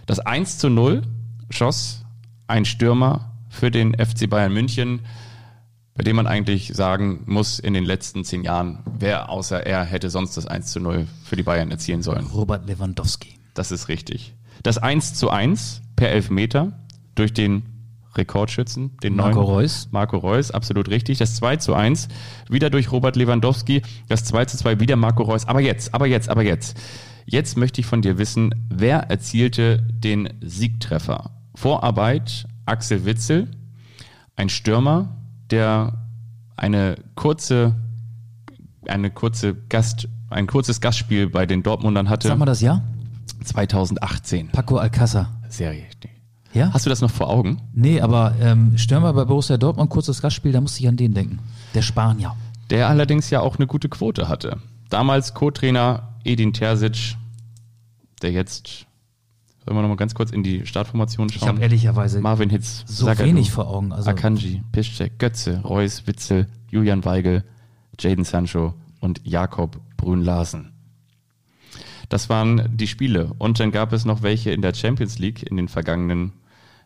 [0.04, 1.00] Das 1 zu 0
[1.48, 2.04] schoss
[2.46, 5.00] ein Stürmer für den FC Bayern München,
[5.94, 10.10] bei dem man eigentlich sagen muss, in den letzten zehn Jahren, wer außer er hätte
[10.10, 12.26] sonst das 1 zu 0 für die Bayern erzielen sollen.
[12.26, 13.38] Robert Lewandowski.
[13.54, 14.34] Das ist richtig.
[14.62, 16.78] Das 1 zu 1 per Elfmeter
[17.14, 17.77] durch den
[18.18, 19.88] Rekordschützen, den Marco neuen Reus.
[19.90, 21.18] Marco Reus, absolut richtig.
[21.18, 22.08] Das 2 zu 1
[22.50, 23.82] wieder durch Robert Lewandowski.
[24.08, 25.46] Das 2 zu 2 wieder Marco Reus.
[25.46, 26.78] Aber jetzt, aber jetzt, aber jetzt.
[27.24, 31.30] Jetzt möchte ich von dir wissen, wer erzielte den Siegtreffer?
[31.54, 33.48] Vorarbeit Axel Witzel,
[34.36, 35.16] ein Stürmer,
[35.50, 36.06] der
[36.56, 37.74] eine kurze,
[38.86, 42.28] eine kurze Gast, ein kurzes Gastspiel bei den Dortmundern hatte.
[42.28, 42.82] Sag mal das Jahr?
[43.44, 44.48] 2018.
[44.48, 45.32] Paco Alcázar.
[45.48, 45.84] Serie.
[46.54, 46.72] Ja?
[46.72, 47.60] Hast du das noch vor Augen?
[47.74, 51.38] Nee, aber ähm, Stürmer bei Borussia Dortmund, kurzes Gastspiel, da musste ich an den denken.
[51.74, 52.34] Der Spanier.
[52.70, 54.58] Der allerdings ja auch eine gute Quote hatte.
[54.90, 57.16] Damals Co-Trainer Edin Terzic,
[58.22, 58.86] der jetzt,
[59.64, 61.48] sollen wir nochmal ganz kurz in die Startformation Ich schauen?
[61.50, 63.92] habe ehrlicherweise Marvin Hitz, so Zagadou, wenig vor Augen.
[63.92, 67.44] Also, Akanji, Piszczek, Götze, Reus, Witzel, Julian Weigel,
[67.98, 70.72] Jaden Sancho und Jakob Brünn-Larsen.
[72.08, 73.32] Das waren die Spiele.
[73.38, 76.32] Und dann gab es noch welche in der Champions League in den vergangenen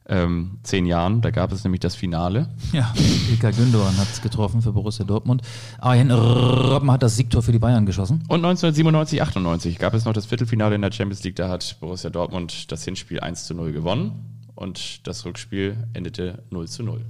[0.09, 1.21] ähm, zehn Jahren.
[1.21, 2.49] Da gab es nämlich das Finale.
[2.73, 2.93] ja,
[3.31, 5.43] Ilkay Gündogan hat es getroffen für Borussia Dortmund.
[5.79, 8.25] Arjen Robben hat das Siegtor für die Bayern geschossen.
[8.29, 11.37] Und 1997, 98 gab es noch das Viertelfinale in der Champions League.
[11.37, 16.69] Da hat Borussia Dortmund das Hinspiel 1 zu 0 gewonnen und das Rückspiel endete 0
[16.69, 17.05] zu 0.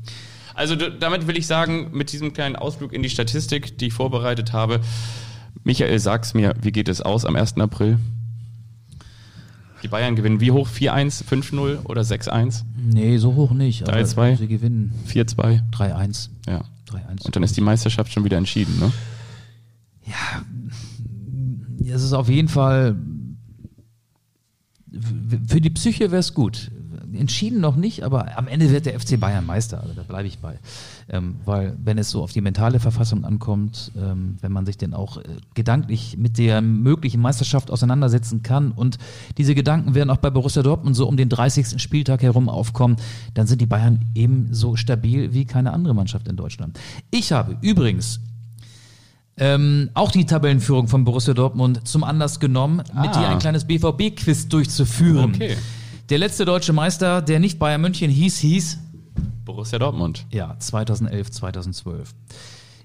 [0.54, 4.52] Also damit will ich sagen, mit diesem kleinen Ausflug in die Statistik, die ich vorbereitet
[4.52, 4.80] habe,
[5.64, 7.58] Michael, sag's mir, wie geht es aus am 1.
[7.58, 7.98] April?
[9.82, 10.68] Die Bayern gewinnen wie hoch?
[10.68, 12.62] 4-1, 5-0 oder 6-1?
[12.76, 13.88] Nee, so hoch nicht.
[13.88, 14.36] aber 3-2.
[14.38, 15.60] Sie gewinnen 4-2?
[15.72, 16.28] 3-1.
[16.48, 16.64] Ja.
[16.88, 17.24] 3-1.
[17.24, 18.92] Und dann ist die Meisterschaft schon wieder entschieden, ne?
[21.94, 22.96] Es ist auf jeden Fall
[25.48, 26.70] für die Psyche wäre es gut.
[27.16, 29.80] Entschieden noch nicht, aber am Ende wird der FC Bayern Meister.
[29.80, 30.58] Also da bleibe ich bei.
[31.08, 34.94] Ähm, weil wenn es so auf die mentale Verfassung ankommt, ähm, wenn man sich denn
[34.94, 35.22] auch äh,
[35.54, 38.98] gedanklich mit der möglichen Meisterschaft auseinandersetzen kann und
[39.38, 41.80] diese Gedanken werden auch bei Borussia Dortmund so um den 30.
[41.80, 42.96] Spieltag herum aufkommen,
[43.34, 46.78] dann sind die Bayern ebenso stabil wie keine andere Mannschaft in Deutschland.
[47.10, 48.20] Ich habe übrigens
[49.38, 53.18] ähm, auch die Tabellenführung von Borussia Dortmund zum Anlass genommen, mit Ah.
[53.20, 55.32] dir ein kleines BVB-Quiz durchzuführen.
[55.34, 55.56] Okay.
[56.12, 58.78] Der letzte deutsche Meister, der nicht Bayern München hieß, hieß
[59.46, 60.26] Borussia Dortmund.
[60.30, 62.14] ja 2011, 2012.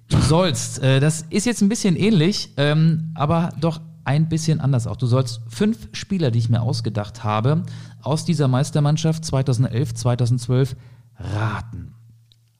[0.07, 4.88] Du sollst, äh, das ist jetzt ein bisschen ähnlich, ähm, aber doch ein bisschen anders
[4.88, 4.95] auch.
[4.95, 7.63] Du sollst fünf Spieler, die ich mir ausgedacht habe,
[8.01, 10.78] aus dieser Meistermannschaft 2011, 2012
[11.19, 11.95] raten.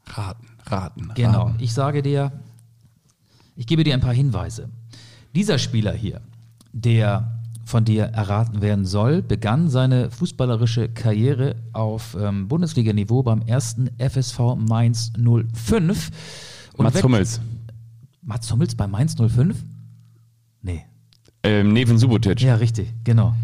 [0.05, 1.43] Raten, raten, Genau.
[1.43, 1.59] raten.
[1.61, 2.34] Ich sage dir,
[3.55, 4.68] ich gebe dir ein paar Hinweise.
[5.34, 6.20] Dieser Spieler hier,
[6.74, 7.37] der
[7.68, 14.55] von dir erraten werden soll, begann seine fußballerische Karriere auf ähm, Bundesliga-Niveau beim ersten FSV
[14.55, 16.09] Mainz 05.
[16.78, 17.41] Und Mats Hummels.
[18.22, 19.57] Mats Hummels bei Mainz 05?
[20.61, 20.86] Nee.
[21.43, 22.41] Ähm, Neven Subotic.
[22.41, 23.36] Ja, richtig, genau.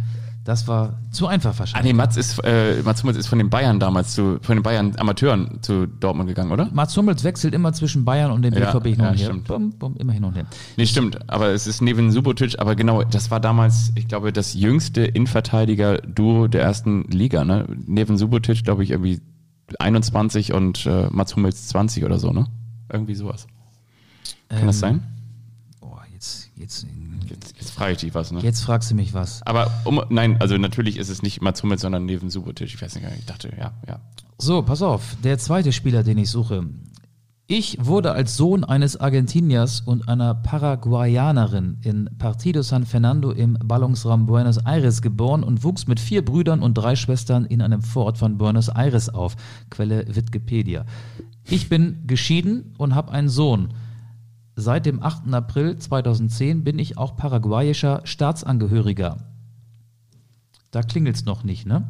[0.43, 1.93] Das war zu einfach Ah wahrscheinlich.
[1.93, 4.93] nee, Mats ist, äh, Mats Hummels ist von den Bayern damals zu, von den Bayern
[4.97, 6.69] Amateuren zu Dortmund gegangen, oder?
[6.73, 9.25] Mats Hummels wechselt immer zwischen Bayern und dem Ja, BVB hin ja, und her.
[9.27, 9.47] stimmt.
[9.47, 10.45] Bum, bum, immer hin und her.
[10.75, 14.53] Nee, stimmt, aber es ist Neven Subotic, aber genau, das war damals, ich glaube, das
[14.53, 17.65] jüngste Innenverteidiger-Duo der ersten Liga, ne?
[17.87, 19.21] Neven Subotic, glaube ich, irgendwie
[19.79, 22.47] 21 und äh, Mats Hummels 20 oder so, ne?
[22.91, 23.47] Irgendwie sowas.
[24.49, 25.03] Kann das sein?
[26.55, 26.85] Jetzt,
[27.29, 28.39] jetzt, Jetzt, frage ich dich was, ne?
[28.41, 29.41] jetzt fragst du mich was.
[29.43, 32.67] Aber um, nein, also natürlich ist es nicht Mats Hummels, sondern Neven Subotic.
[32.67, 33.99] Ich weiß nicht, ich dachte, ja, ja.
[34.37, 35.15] So, pass auf.
[35.23, 36.65] Der zweite Spieler, den ich suche.
[37.45, 44.25] Ich wurde als Sohn eines Argentiniers und einer Paraguayanerin in Partido San Fernando im Ballungsraum
[44.25, 48.37] Buenos Aires geboren und wuchs mit vier Brüdern und drei Schwestern in einem Vorort von
[48.37, 49.35] Buenos Aires auf.
[49.69, 50.85] Quelle Wikipedia.
[51.49, 53.73] Ich bin geschieden und habe einen Sohn.
[54.55, 55.33] Seit dem 8.
[55.33, 59.17] April 2010 bin ich auch paraguayischer Staatsangehöriger.
[60.69, 61.87] Da klingelt's noch nicht, ne?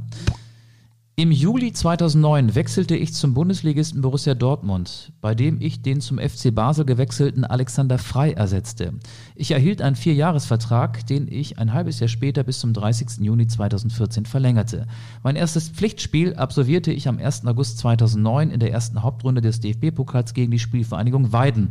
[1.15, 6.55] Im Juli 2009 wechselte ich zum Bundesligisten Borussia Dortmund, bei dem ich den zum FC
[6.55, 8.93] Basel gewechselten Alexander Frei ersetzte.
[9.35, 13.19] Ich erhielt einen Vierjahresvertrag, den ich ein halbes Jahr später bis zum 30.
[13.19, 14.87] Juni 2014 verlängerte.
[15.21, 17.45] Mein erstes Pflichtspiel absolvierte ich am 1.
[17.45, 21.69] August 2009 in der ersten Hauptrunde des DFB-Pokals gegen die Spielvereinigung Weiden.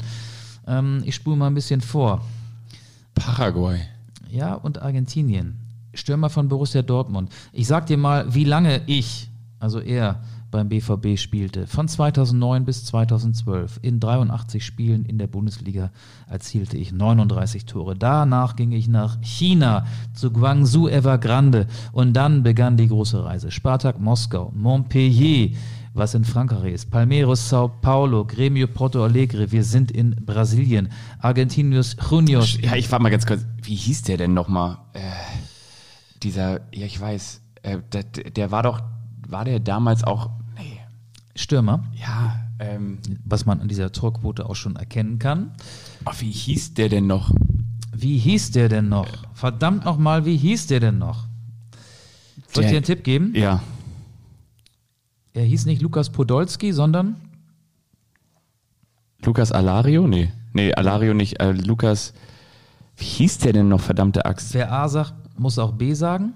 [0.66, 2.24] Ähm, ich spule mal ein bisschen vor.
[3.14, 3.80] Paraguay.
[4.30, 5.58] Ja, und Argentinien.
[5.94, 7.30] Stürmer von Borussia Dortmund.
[7.52, 11.66] Ich sag dir mal, wie lange ich, also er, beim BVB spielte.
[11.66, 13.80] Von 2009 bis 2012.
[13.82, 15.90] In 83 Spielen in der Bundesliga
[16.28, 17.96] erzielte ich 39 Tore.
[17.96, 23.50] Danach ging ich nach China zu Guangzhou Evergrande und dann begann die große Reise.
[23.50, 25.56] Spartak Moskau, Montpellier,
[25.95, 30.88] was in Frankreich ist, Palmeiras Sao Paulo, Grêmio Porto Alegre, wir sind in Brasilien,
[31.18, 32.59] Argentinius Juniors.
[32.61, 33.45] Ja, ich warte mal ganz kurz.
[33.62, 34.78] Wie hieß der denn nochmal?
[34.95, 35.01] Äh,
[36.22, 38.80] dieser, ja, ich weiß, äh, der, der war doch,
[39.28, 40.30] war der damals auch
[41.34, 41.84] Stürmer.
[41.95, 45.53] Ja, ähm, was man an dieser Torquote auch schon erkennen kann.
[46.05, 47.32] Ach, wie hieß der denn noch?
[47.95, 49.09] Wie hieß der denn noch?
[49.34, 51.26] Verdammt nochmal, wie hieß der denn noch?
[52.49, 53.32] Soll ich dir einen Tipp geben?
[53.34, 53.62] Ja.
[55.35, 57.16] Er hieß nicht Lukas Podolski, sondern
[59.24, 60.07] Lukas Alario?
[60.07, 60.33] Nee.
[60.53, 61.41] Nee, Alario nicht.
[61.41, 62.12] Äh, Lukas.
[62.97, 64.53] Wie hieß der denn noch, verdammte Axt?
[64.53, 66.35] Wer A sagt, muss auch B sagen.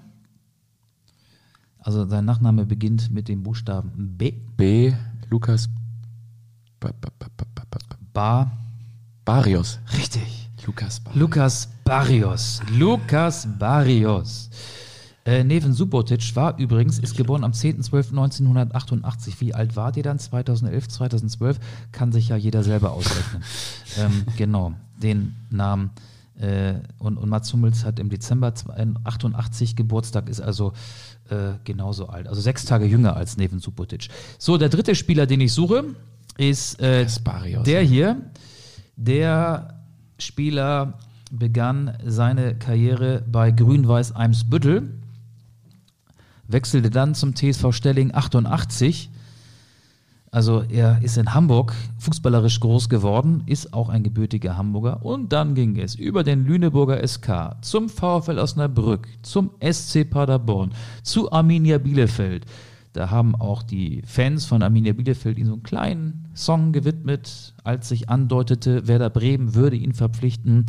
[1.79, 4.33] Also sein Nachname beginnt mit dem Buchstaben B.
[4.57, 4.93] B.
[5.29, 5.69] Lukas
[6.79, 7.09] ba, ba,
[8.13, 8.51] ba,
[9.23, 9.79] Barrios.
[9.95, 10.49] Richtig.
[10.65, 11.19] Lukas Barrios.
[11.19, 12.61] Lukas Barrios.
[12.71, 14.49] Lukas Barrios.
[15.27, 19.41] Äh, Neven Subotic war übrigens, ist geboren am 10.12.1988.
[19.41, 20.19] Wie alt war der dann?
[20.19, 21.59] 2011, 2012?
[21.91, 23.43] Kann sich ja jeder selber ausrechnen.
[23.99, 25.91] ähm, genau, den Namen.
[26.39, 28.53] Äh, und, und Mats Hummels hat im Dezember
[29.03, 30.71] 88 Geburtstag, ist also
[31.29, 32.29] äh, genauso alt.
[32.29, 34.07] Also sechs Tage jünger als Neven Subotic.
[34.37, 35.83] So, der dritte Spieler, den ich suche,
[36.37, 37.05] ist äh,
[37.65, 38.21] der hier.
[38.95, 39.81] Der
[40.19, 40.99] Spieler
[41.31, 44.93] begann seine Karriere bei Grün-Weiß Eimsbüttel,
[46.47, 49.09] wechselte dann zum TSV Stelling 88
[50.29, 55.05] also er ist in Hamburg fußballerisch groß geworden, ist auch ein gebürtiger Hamburger.
[55.05, 61.31] Und dann ging es über den Lüneburger SK zum VfL Osnabrück, zum SC Paderborn, zu
[61.31, 62.45] Arminia Bielefeld.
[62.91, 67.89] Da haben auch die Fans von Arminia Bielefeld ihm so einen kleinen Song gewidmet, als
[67.89, 70.65] sich andeutete, Werder Bremen würde ihn verpflichten.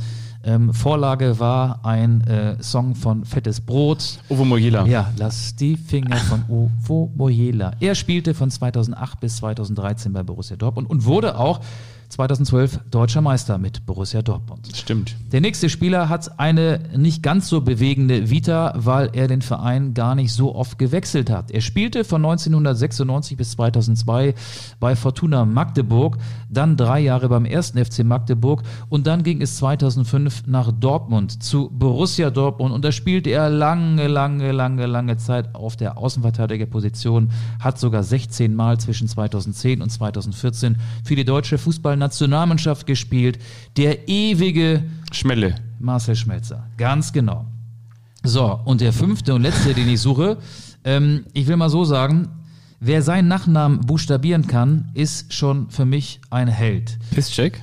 [0.48, 4.18] Ähm, Vorlage war ein äh, Song von Fettes Brot.
[4.30, 4.86] Uwe Mojela.
[4.86, 7.72] Ja, lass die Finger von Uwe Mojela.
[7.80, 11.60] Er spielte von 2008 bis 2013 bei Borussia Dortmund und wurde auch
[12.08, 14.68] 2012 deutscher Meister mit Borussia Dortmund.
[14.74, 15.14] Stimmt.
[15.30, 20.14] Der nächste Spieler hat eine nicht ganz so bewegende Vita, weil er den Verein gar
[20.14, 21.50] nicht so oft gewechselt hat.
[21.50, 24.34] Er spielte von 1996 bis 2002
[24.80, 26.16] bei Fortuna Magdeburg,
[26.48, 31.68] dann drei Jahre beim ersten FC Magdeburg und dann ging es 2005 nach Dortmund zu
[31.70, 37.30] Borussia Dortmund und da spielte er lange, lange, lange, lange Zeit auf der Außenverteidigerposition,
[37.60, 43.38] hat sogar 16 Mal zwischen 2010 und 2014 für die deutsche Fußball Nationalmannschaft gespielt.
[43.76, 45.56] Der ewige Schmelle.
[45.78, 46.68] Marcel Schmelzer.
[46.76, 47.46] Ganz genau.
[48.24, 50.38] So, und der fünfte und letzte, den ich suche,
[50.84, 52.28] ähm, ich will mal so sagen,
[52.80, 56.98] wer seinen Nachnamen buchstabieren kann, ist schon für mich ein Held.
[57.10, 57.62] Pisscheck?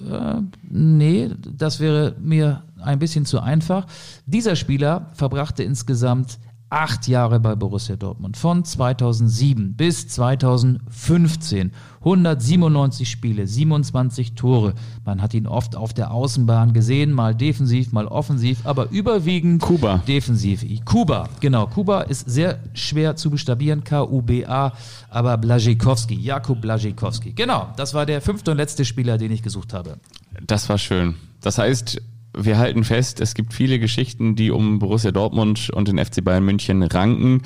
[0.00, 3.86] Äh, nee, das wäre mir ein bisschen zu einfach.
[4.26, 6.38] Dieser Spieler verbrachte insgesamt
[6.70, 8.36] acht Jahre bei Borussia Dortmund.
[8.36, 11.72] Von 2007 bis 2015.
[12.00, 14.72] 197 Spiele, 27 Tore.
[15.04, 20.02] Man hat ihn oft auf der Außenbahn gesehen, mal defensiv, mal offensiv, aber überwiegend Kuba.
[20.08, 20.64] defensiv.
[20.86, 21.66] Kuba, genau.
[21.66, 24.72] Kuba ist sehr schwer zu buchstabieren, K-U-B-A,
[25.10, 27.32] aber Blazikowski, Jakub Blazikowski.
[27.32, 29.98] Genau, das war der fünfte und letzte Spieler, den ich gesucht habe.
[30.46, 31.16] Das war schön.
[31.42, 32.00] Das heißt,
[32.36, 36.44] wir halten fest, es gibt viele Geschichten, die um Borussia Dortmund und den FC Bayern
[36.44, 37.42] München ranken.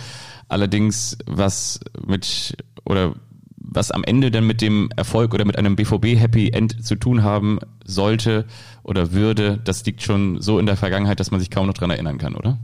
[0.49, 3.15] Allerdings, was mit oder
[3.57, 7.23] was am Ende dann mit dem Erfolg oder mit einem BVB Happy End zu tun
[7.23, 8.45] haben sollte
[8.83, 11.91] oder würde, das liegt schon so in der Vergangenheit, dass man sich kaum noch dran
[11.91, 12.59] erinnern kann, oder?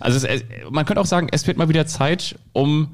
[0.00, 2.88] Also es, man könnte auch sagen, es wird mal wieder Zeit, um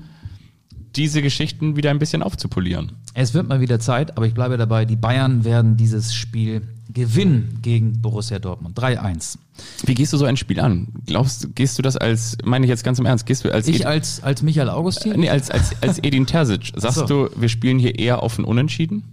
[0.96, 2.92] diese Geschichten wieder ein bisschen aufzupolieren.
[3.14, 7.58] Es wird mal wieder Zeit, aber ich bleibe dabei, die Bayern werden dieses Spiel gewinnen
[7.62, 8.78] gegen Borussia Dortmund.
[8.78, 9.36] 3-1.
[9.84, 10.88] Wie gehst du so ein Spiel an?
[11.06, 13.80] Glaubst gehst du das als, meine ich jetzt ganz im Ernst, gehst du als Ich
[13.80, 15.12] Ed als, als Michael Augustin?
[15.12, 16.72] Äh, nee, als, als, als Edin Terzic.
[16.76, 17.06] Sagst so.
[17.06, 19.04] du, wir spielen hier eher auf ein Unentschieden?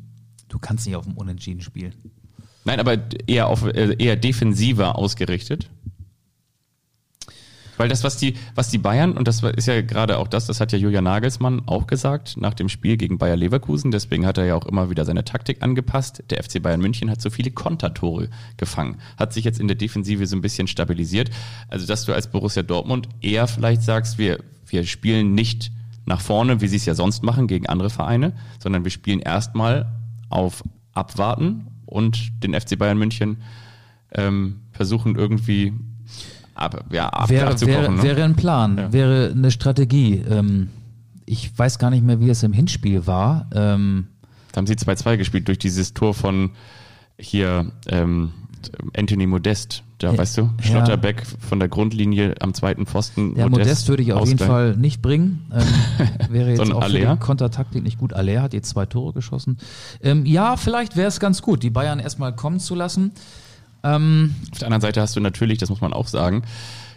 [0.50, 1.94] Du kannst nicht auf ein Unentschieden spielen.
[2.66, 5.70] Nein, aber eher auf äh, eher defensiver ausgerichtet.
[7.78, 10.60] Weil das, was die, was die Bayern, und das ist ja gerade auch das, das
[10.60, 14.46] hat ja Julian Nagelsmann auch gesagt nach dem Spiel gegen Bayer Leverkusen, deswegen hat er
[14.46, 16.24] ja auch immer wieder seine Taktik angepasst.
[16.30, 20.26] Der FC Bayern München hat so viele Kontertore gefangen, hat sich jetzt in der Defensive
[20.28, 21.30] so ein bisschen stabilisiert.
[21.68, 25.72] Also, dass du als Borussia Dortmund eher vielleicht sagst, wir, wir spielen nicht
[26.06, 29.92] nach vorne, wie sie es ja sonst machen gegen andere Vereine, sondern wir spielen erstmal
[30.30, 30.64] auf
[30.94, 33.38] Abwarten und den FC Bayern München
[34.12, 35.74] ähm, versuchen irgendwie
[36.56, 38.04] ab, ja, ab, wäre, wäre, ne?
[38.04, 40.24] wäre ein Plan, wäre eine Strategie.
[40.30, 40.70] Ähm,
[41.26, 43.48] ich weiß gar nicht mehr, wie es im Hinspiel war.
[43.54, 44.08] Ähm,
[44.52, 46.52] Da haben sie 2-2 gespielt durch dieses Tor von
[47.18, 48.32] hier ähm,
[48.96, 49.84] Anthony Modest.
[50.00, 50.64] Da Ja, weißt du, ja.
[50.64, 53.36] Schlotterbeck von der Grundlinie am zweiten Pfosten.
[53.38, 54.40] ja, Modest, würde ich auf jeden.
[54.40, 55.50] Fall nicht bringen.
[55.54, 57.16] Ähm, wäre jetzt auch für Aller?
[57.16, 58.14] die Kontertaktik nicht gut.
[58.14, 59.58] Aller hat jetzt zwei Tore geschossen.
[60.02, 63.14] Ähm, ja, vielleicht wäre es ganz gut, die Bayern erstmal kommen zu lassen.
[63.84, 66.44] Ähm, Auf der anderen Seite hast du natürlich, das muss man auch sagen,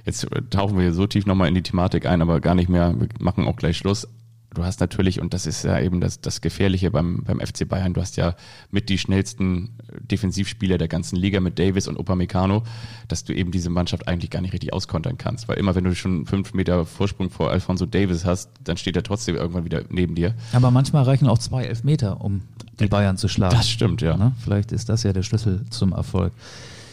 [0.05, 3.09] jetzt tauchen wir so tief nochmal in die Thematik ein, aber gar nicht mehr, wir
[3.19, 4.09] machen auch gleich Schluss.
[4.57, 7.93] Du hast natürlich, und das ist ja eben das, das Gefährliche beim, beim FC Bayern,
[7.93, 8.35] du hast ja
[8.71, 12.63] mit die schnellsten äh, Defensivspieler der ganzen Liga mit Davis und Upamecano,
[13.07, 15.47] dass du eben diese Mannschaft eigentlich gar nicht richtig auskontern kannst.
[15.47, 19.03] Weil immer wenn du schon fünf Meter Vorsprung vor Alfonso Davis hast, dann steht er
[19.03, 20.35] trotzdem irgendwann wieder neben dir.
[20.55, 22.41] aber manchmal reichen auch zwei Elfmeter, um
[22.81, 23.55] die Bayern zu schlagen.
[23.55, 24.17] Das stimmt, ja.
[24.17, 24.33] Ne?
[24.43, 26.33] Vielleicht ist das ja der Schlüssel zum Erfolg.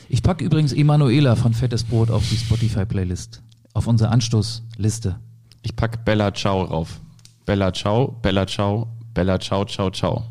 [0.10, 3.42] Ich packe übrigens Emanuela von Fettes Brot auf die Spotify-Playlist.
[3.74, 5.16] Auf unsere Anstoßliste.
[5.62, 7.00] Ich pack Bella Ciao rauf.
[7.46, 10.24] Bella Ciao, Bella Ciao, Bella Ciao, Ciao, Ciao.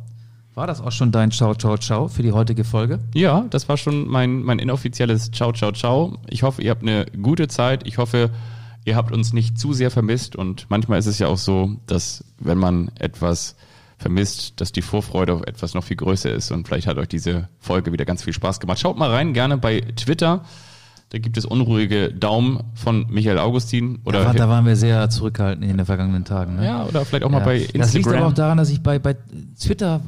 [0.55, 2.99] War das auch schon dein Ciao, Ciao, Ciao für die heutige Folge?
[3.15, 6.19] Ja, das war schon mein, mein inoffizielles Ciao, Ciao, Ciao.
[6.29, 7.87] Ich hoffe, ihr habt eine gute Zeit.
[7.87, 8.31] Ich hoffe,
[8.85, 10.37] ihr habt uns nicht zu sehr vermisst.
[10.37, 13.57] Und manchmal ist es ja auch so, dass wenn man etwas
[13.99, 16.51] vermisst, dass die Vorfreude auf etwas noch viel größer ist.
[16.51, 18.79] Und vielleicht hat euch diese Folge wieder ganz viel Spaß gemacht.
[18.79, 20.45] Schaut mal rein, gerne bei Twitter.
[21.13, 23.99] Da gibt es unruhige Daumen von Michael Augustin.
[24.03, 26.57] Da, Oder, war, da waren wir sehr zurückhaltend in den vergangenen Tagen.
[26.57, 26.65] Ne?
[26.65, 27.81] ja, oder vielleicht auch mal bei Instagram.
[27.83, 29.17] Das liegt aber auch daran, dass ich bei, bei
[29.61, 30.01] Twitter.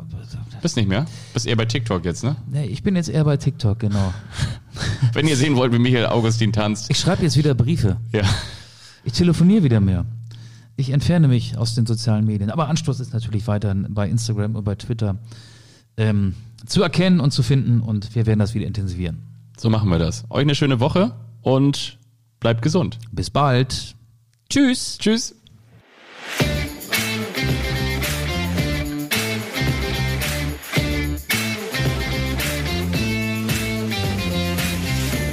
[0.62, 1.04] Bist nicht mehr?
[1.34, 2.36] Bist eher bei TikTok jetzt, ne?
[2.50, 4.14] Nee, ich bin jetzt eher bei TikTok, genau.
[5.12, 6.90] Wenn ihr sehen wollt, wie Michael Augustin tanzt.
[6.90, 7.98] Ich schreibe jetzt wieder Briefe.
[8.12, 8.22] Ja.
[9.04, 10.06] Ich telefoniere wieder mehr.
[10.76, 12.50] Ich entferne mich aus den sozialen Medien.
[12.50, 15.18] Aber Anstoß ist natürlich weiterhin bei Instagram und bei Twitter
[15.98, 16.34] ähm,
[16.64, 17.82] zu erkennen und zu finden.
[17.82, 19.33] Und wir werden das wieder intensivieren.
[19.56, 20.24] So machen wir das.
[20.30, 21.98] Euch eine schöne Woche und
[22.40, 22.98] bleibt gesund.
[23.12, 23.96] Bis bald.
[24.50, 24.98] Tschüss.
[24.98, 25.34] Tschüss.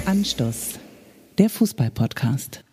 [0.05, 0.80] Anstoß,
[1.38, 2.63] der Fußball-Podcast.